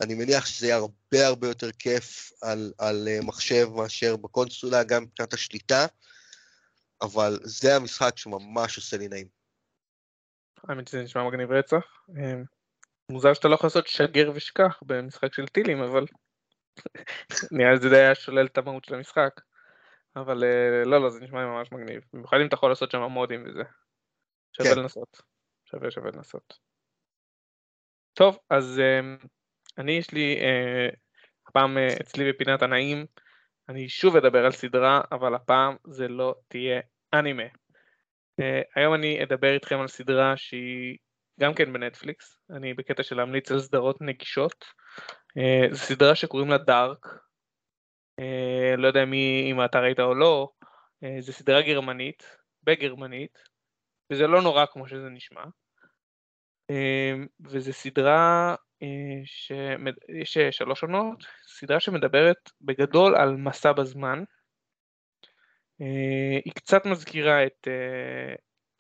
אני 0.01 0.13
מניח 0.13 0.45
שזה 0.45 0.67
יהיה 0.67 0.75
הרבה 0.75 1.27
הרבה 1.27 1.47
יותר 1.47 1.71
כיף 1.71 2.31
על, 2.41 2.73
על 2.77 3.07
אה, 3.07 3.19
מחשב 3.21 3.67
מאשר 3.75 4.15
בקונסולה, 4.15 4.83
גם 4.83 5.03
מבחינת 5.03 5.33
השליטה, 5.33 5.85
אבל 7.01 7.39
זה 7.43 7.75
המשחק 7.75 8.17
שממש 8.17 8.77
עושה 8.77 8.97
לי 8.97 9.07
נעים. 9.07 9.27
האמת 10.67 10.87
שזה 10.87 11.01
נשמע 11.01 11.27
מגניב 11.27 11.51
רצח. 11.51 11.83
אמ, 12.09 12.43
מוזר 13.09 13.33
שאתה 13.33 13.47
לא 13.47 13.55
יכול 13.55 13.67
לעשות 13.67 13.87
שגר 13.87 14.31
ושכח 14.35 14.79
במשחק 14.81 15.33
של 15.33 15.47
טילים, 15.47 15.81
אבל 15.81 16.05
נראה 17.57 17.71
לי 17.71 17.78
זה 17.78 17.89
די 17.89 17.97
היה 17.97 18.15
שולל 18.15 18.45
את 18.45 18.57
המהות 18.57 18.86
של 18.86 18.95
המשחק. 18.95 19.41
אבל 20.15 20.43
אה, 20.43 20.84
לא, 20.86 21.01
לא, 21.01 21.09
זה 21.09 21.19
נשמע 21.19 21.39
לי 21.39 21.45
ממש 21.45 21.71
מגניב. 21.71 22.01
במיוחד 22.13 22.38
אם 22.41 22.47
אתה 22.47 22.55
יכול 22.55 22.69
לעשות 22.69 22.91
שם 22.91 23.01
מודים 23.01 23.43
וזה. 23.47 23.63
שווה 24.57 24.76
כן. 24.76 24.80
לנסות. 24.80 25.21
שווה 25.65 25.91
שווה 25.91 26.11
לנסות. 26.13 26.59
טוב, 28.13 28.38
אז 28.49 28.80
אמ, 28.80 29.17
אני 29.78 29.91
יש 29.91 30.11
לי, 30.11 30.39
אה, 30.41 30.89
הפעם 31.47 31.78
אה, 31.78 31.88
אצלי 32.01 32.32
בפינת 32.32 32.61
הנעים, 32.61 33.05
אני 33.69 33.89
שוב 33.89 34.15
אדבר 34.15 34.45
על 34.45 34.51
סדרה, 34.51 35.01
אבל 35.11 35.36
הפעם 35.36 35.76
זה 35.88 36.07
לא 36.07 36.36
תהיה 36.47 36.82
אנימה. 37.13 37.43
היום 38.76 38.93
אני 38.93 39.24
אדבר 39.24 39.53
איתכם 39.53 39.80
על 39.80 39.88
סדרה 39.88 40.38
שהיא 40.38 40.97
גם 41.39 41.53
כן 41.53 41.74
בנטפליקס, 41.74 42.39
אני 42.49 42.74
בקטע 42.74 43.03
של 43.03 43.15
להמליץ 43.15 43.51
על 43.51 43.59
סדרות 43.59 44.01
נגישות. 44.01 44.65
זו 45.71 45.77
סדרה 45.77 46.15
שקוראים 46.15 46.49
לה 46.49 46.57
דארק, 46.57 47.05
uh, 48.21 48.77
לא 48.77 48.88
יודע 48.88 49.05
מי, 49.05 49.51
אם 49.51 49.65
אתה 49.65 49.79
ראית 49.79 49.99
או 49.99 50.15
לא, 50.15 50.49
uh, 51.05 51.21
זו 51.21 51.34
סדרה 51.34 51.61
גרמנית, 51.61 52.38
בגרמנית, 52.63 53.43
וזה 54.11 54.27
לא 54.27 54.41
נורא 54.41 54.65
כמו 54.65 54.88
שזה 54.88 55.09
נשמע. 55.09 55.43
וזו 57.41 57.73
סדרה 57.73 58.55
uh, 58.84 58.86
שיש 60.25 60.57
שלוש 60.57 60.84
עונות, 60.84 61.23
סדרה 61.47 61.79
שמדברת 61.79 62.49
בגדול 62.61 63.15
על 63.15 63.36
מסע 63.36 63.71
בזמן. 63.71 64.23
היא 66.45 66.53
קצת 66.55 66.86
מזכירה 66.86 67.45
את 67.45 67.67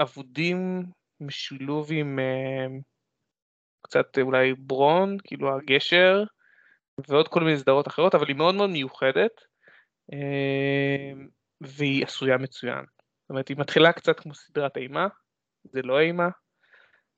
אבודים 0.01 0.83
משולוב 1.19 1.89
עם 1.91 2.19
קצת 3.81 4.17
אולי 4.17 4.53
ברון, 4.53 5.17
כאילו 5.23 5.55
הגשר, 5.55 6.23
ועוד 7.07 7.27
כל 7.27 7.43
מיני 7.43 7.57
סדרות 7.57 7.87
אחרות, 7.87 8.15
אבל 8.15 8.27
היא 8.27 8.35
מאוד 8.35 8.55
מאוד 8.55 8.69
מיוחדת, 8.69 9.41
אה, 10.13 11.11
והיא 11.61 12.05
עשויה 12.05 12.37
מצוין. 12.37 12.85
זאת 13.21 13.29
אומרת, 13.29 13.47
היא 13.47 13.57
מתחילה 13.59 13.91
קצת 13.91 14.19
כמו 14.19 14.33
סדרת 14.35 14.77
אימה, 14.77 15.07
זה 15.63 15.81
לא 15.81 15.99
אימה, 15.99 16.29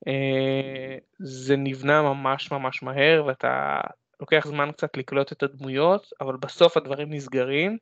אה, 0.08 0.98
זה 1.20 1.56
נבנה 1.56 2.02
ממש 2.02 2.52
ממש 2.52 2.84
מהר, 2.84 3.24
ואתה 3.28 3.82
לוקח 4.20 4.48
זמן 4.48 4.72
קצת 4.72 4.98
לקלוט 4.98 5.32
את 5.32 5.44
הדמויות, 5.44 6.08
אבל 6.22 6.36
בסוף 6.38 6.78
הדברים 6.78 7.14
נסגרים, 7.14 7.78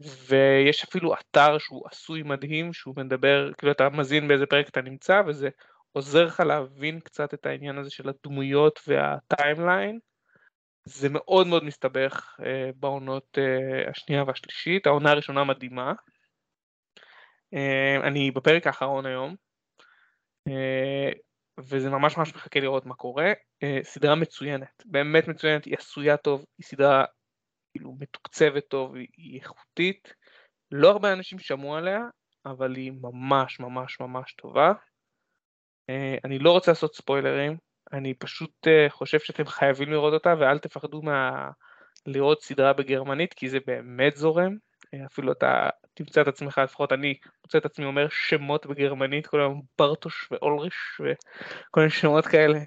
ויש 0.00 0.84
אפילו 0.84 1.14
אתר 1.14 1.58
שהוא 1.58 1.82
עשוי 1.90 2.22
מדהים, 2.22 2.72
שהוא 2.72 2.94
מדבר, 2.96 3.52
כאילו 3.58 3.72
אתה 3.72 3.88
מזין 3.88 4.28
באיזה 4.28 4.46
פרק 4.46 4.68
אתה 4.68 4.80
נמצא, 4.80 5.22
וזה 5.26 5.48
עוזר 5.92 6.24
לך 6.24 6.40
להבין 6.40 7.00
קצת 7.00 7.34
את 7.34 7.46
העניין 7.46 7.78
הזה 7.78 7.90
של 7.90 8.08
הדמויות 8.08 8.80
והטיימליין. 8.86 9.98
זה 10.84 11.08
מאוד 11.08 11.46
מאוד 11.46 11.64
מסתבך 11.64 12.36
אה, 12.46 12.70
בעונות 12.76 13.38
אה, 13.38 13.90
השנייה 13.90 14.24
והשלישית, 14.24 14.86
העונה 14.86 15.10
הראשונה 15.10 15.44
מדהימה. 15.44 15.92
אה, 17.54 18.08
אני 18.08 18.30
בפרק 18.30 18.66
האחרון 18.66 19.06
היום, 19.06 19.36
אה, 20.48 21.10
וזה 21.58 21.90
ממש 21.90 22.16
ממש 22.16 22.34
מחכה 22.34 22.60
לראות 22.60 22.86
מה 22.86 22.94
קורה. 22.94 23.32
אה, 23.62 23.78
סדרה 23.82 24.14
מצוינת, 24.14 24.82
באמת 24.84 25.28
מצוינת, 25.28 25.64
היא 25.64 25.76
עשויה 25.78 26.16
טוב, 26.16 26.44
היא 26.58 26.66
סדרה 26.66 27.04
כאילו 27.72 27.96
מתוקצבת 28.00 28.68
טוב, 28.68 28.94
היא, 28.94 29.40
איכותית. 29.40 30.14
לא 30.72 30.90
הרבה 30.90 31.12
אנשים 31.12 31.38
שמעו 31.38 31.76
עליה, 31.76 32.00
אבל 32.46 32.76
היא 32.76 32.92
ממש 33.00 33.60
ממש 33.60 34.00
ממש 34.00 34.32
טובה. 34.32 34.72
אה, 35.90 36.16
אני 36.24 36.38
לא 36.38 36.52
רוצה 36.52 36.70
לעשות 36.70 36.94
ספוילרים, 36.94 37.56
אני 37.92 38.14
פשוט 38.14 38.68
אה, 38.68 38.86
חושב 38.90 39.18
שאתם 39.18 39.46
חייבים 39.46 39.90
לראות 39.90 40.14
אותה 40.14 40.34
ואל 40.38 40.58
תפחדו 40.58 41.02
מה... 41.02 41.50
לראות 42.06 42.42
סדרה 42.42 42.72
בגרמנית 42.72 43.34
כי 43.34 43.48
זה 43.48 43.58
באמת 43.66 44.16
זורם, 44.16 44.56
אה, 44.94 45.06
אפילו 45.06 45.32
אתה 45.32 45.68
תמצא 45.94 46.20
את 46.22 46.28
עצמך, 46.28 46.60
לפחות 46.64 46.92
אני 46.92 47.14
מוצא 47.44 47.58
את 47.58 47.64
עצמי 47.64 47.84
אומר 47.84 48.06
שמות 48.10 48.66
בגרמנית, 48.66 49.26
כל 49.26 49.40
היום 49.40 49.62
ברטוש 49.78 50.28
ואולריש 50.30 50.74
וכל 51.00 51.80
מיני 51.80 51.90
שמות 51.90 52.26
כאלה 52.26 52.58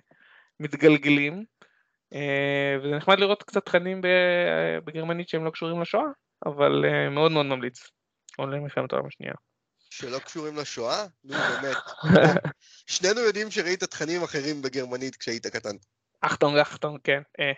מתגלגלים. 0.59 1.45
וזה 2.81 2.95
נחמד 2.95 3.19
לראות 3.19 3.43
קצת 3.43 3.65
תכנים 3.65 4.01
בגרמנית 4.85 5.29
שהם 5.29 5.45
לא 5.45 5.49
קשורים 5.49 5.81
לשואה, 5.81 6.03
אבל 6.45 6.85
מאוד 7.09 7.31
מאוד 7.31 7.45
ממליץ. 7.45 7.89
עולה 8.37 8.59
מלחמת 8.59 8.93
העולם 8.93 9.07
השנייה. 9.07 9.33
שלא 9.97 10.19
קשורים 10.19 10.57
לשואה? 10.57 11.05
נו, 11.23 11.35
באמת. 11.61 11.77
שנינו 12.87 13.19
יודעים 13.19 13.51
שראית 13.51 13.83
תכנים 13.83 14.23
אחרים 14.23 14.61
בגרמנית 14.61 15.15
כשהיית 15.15 15.47
קטן. 15.47 15.75
אחטונג, 16.21 16.57
אחטונג, 16.57 16.99
כן. 17.03 17.21
אה. 17.39 17.51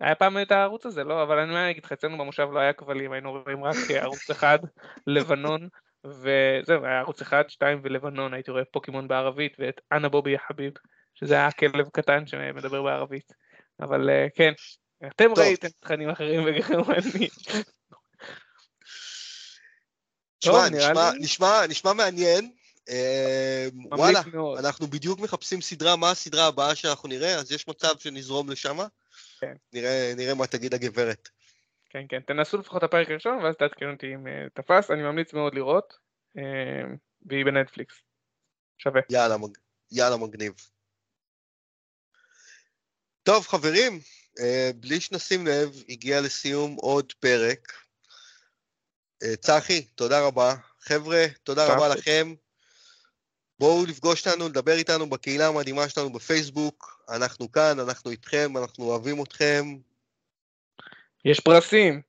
היה 0.00 0.14
פעם 0.14 0.42
את 0.42 0.52
הערוץ 0.52 0.86
הזה, 0.86 1.04
לא? 1.04 1.22
אבל 1.22 1.38
אני 1.38 1.70
אגיד 1.70 1.84
לך, 1.84 1.92
אצלנו 1.92 2.18
במושב 2.18 2.48
לא 2.52 2.58
היה 2.58 2.72
כבלים, 2.72 3.12
היינו 3.12 3.30
רואים 3.30 3.64
רק 3.64 3.76
ערוץ 3.94 4.30
אחד, 4.30 4.58
לבנון, 5.06 5.68
וזהו, 6.04 6.84
היה 6.84 6.98
ערוץ 6.98 7.20
אחד, 7.20 7.44
שתיים 7.48 7.80
ולבנון, 7.82 8.34
הייתי 8.34 8.50
רואה 8.50 8.64
פוקימון 8.72 9.08
בערבית, 9.08 9.56
ואת 9.58 9.80
אנה 9.92 10.08
בובי 10.08 10.34
החביב, 10.34 10.72
שזה 11.14 11.34
היה 11.34 11.52
כלב 11.52 11.88
קטן 11.92 12.26
שמדבר 12.26 12.82
בערבית. 12.82 13.32
אבל 13.80 14.10
אה, 14.10 14.26
כן, 14.34 14.52
אתם 15.06 15.30
ראיתם 15.38 15.68
תכנים 15.80 16.08
אחרים 16.08 16.44
בגרמנית. 16.44 17.32
תשמע, 20.46 20.68
נשמע, 20.68 21.10
נשמע, 21.20 21.66
נשמע 21.68 21.92
מעניין. 21.92 22.50
אה, 22.88 23.68
וואלה, 23.74 24.20
מאוד. 24.32 24.58
אנחנו 24.58 24.86
בדיוק 24.86 25.20
מחפשים 25.20 25.60
סדרה, 25.60 25.96
מה 25.96 26.10
הסדרה 26.10 26.46
הבאה 26.46 26.74
שאנחנו 26.74 27.08
נראה, 27.08 27.34
אז 27.34 27.52
יש 27.52 27.68
מצב 27.68 27.98
שנזרום 27.98 28.50
לשם. 28.50 28.78
כן. 29.40 29.54
נראה, 29.72 30.12
נראה 30.16 30.34
מה 30.34 30.46
תגיד 30.46 30.74
הגברת. 30.74 31.28
כן, 31.90 32.04
כן, 32.08 32.20
תנסו 32.20 32.58
לפחות 32.58 32.78
את 32.78 32.82
הפרק 32.82 33.10
הראשון, 33.10 33.44
ואז 33.44 33.54
תעדכנו 33.58 33.92
אותי 33.92 34.14
אם 34.14 34.26
uh, 34.26 34.30
תפס, 34.54 34.90
אני 34.90 35.02
ממליץ 35.02 35.32
מאוד 35.32 35.54
לראות, 35.54 35.98
uh, 36.36 36.40
והיא 37.26 37.44
בנטפליקס. 37.44 37.94
שווה. 38.78 39.00
יאללה, 39.10 39.36
מג... 39.36 39.56
יאללה 39.92 40.16
מגניב. 40.16 40.52
טוב, 43.22 43.46
חברים, 43.46 44.00
uh, 44.38 44.42
בלי 44.76 45.00
שנשים 45.00 45.46
לב, 45.46 45.82
הגיע 45.88 46.20
לסיום 46.20 46.74
עוד 46.74 47.12
פרק. 47.12 47.72
Uh, 49.24 49.36
צחי, 49.36 49.82
תודה 49.82 50.26
רבה. 50.26 50.54
חבר'ה, 50.80 51.24
תודה 51.42 51.74
רבה 51.74 51.88
לכם. 51.88 52.34
בואו 53.58 53.86
לפגוש 53.86 54.26
אותנו, 54.26 54.48
לדבר 54.48 54.72
איתנו 54.72 55.10
בקהילה 55.10 55.48
המדהימה 55.48 55.88
שלנו 55.88 56.12
בפייסבוק. 56.12 57.04
אנחנו 57.08 57.52
כאן, 57.52 57.80
אנחנו 57.80 58.10
איתכם, 58.10 58.56
אנחנו 58.56 58.84
אוהבים 58.84 59.22
אתכם. 59.22 59.64
יש 61.24 61.40
פרסים. 61.40 62.02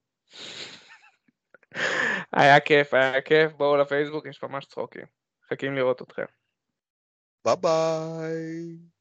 היה 2.33 2.59
כיף, 2.59 2.93
היה 2.93 3.21
כיף, 3.21 3.51
בואו 3.51 3.77
לפייסבוק, 3.77 4.25
יש 4.25 4.43
ממש 4.43 4.65
צחוקים. 4.65 5.05
מחכים 5.45 5.75
לראות 5.75 6.01
אתכם. 6.01 6.25
ביי 7.45 7.55
ביי. 7.61 8.96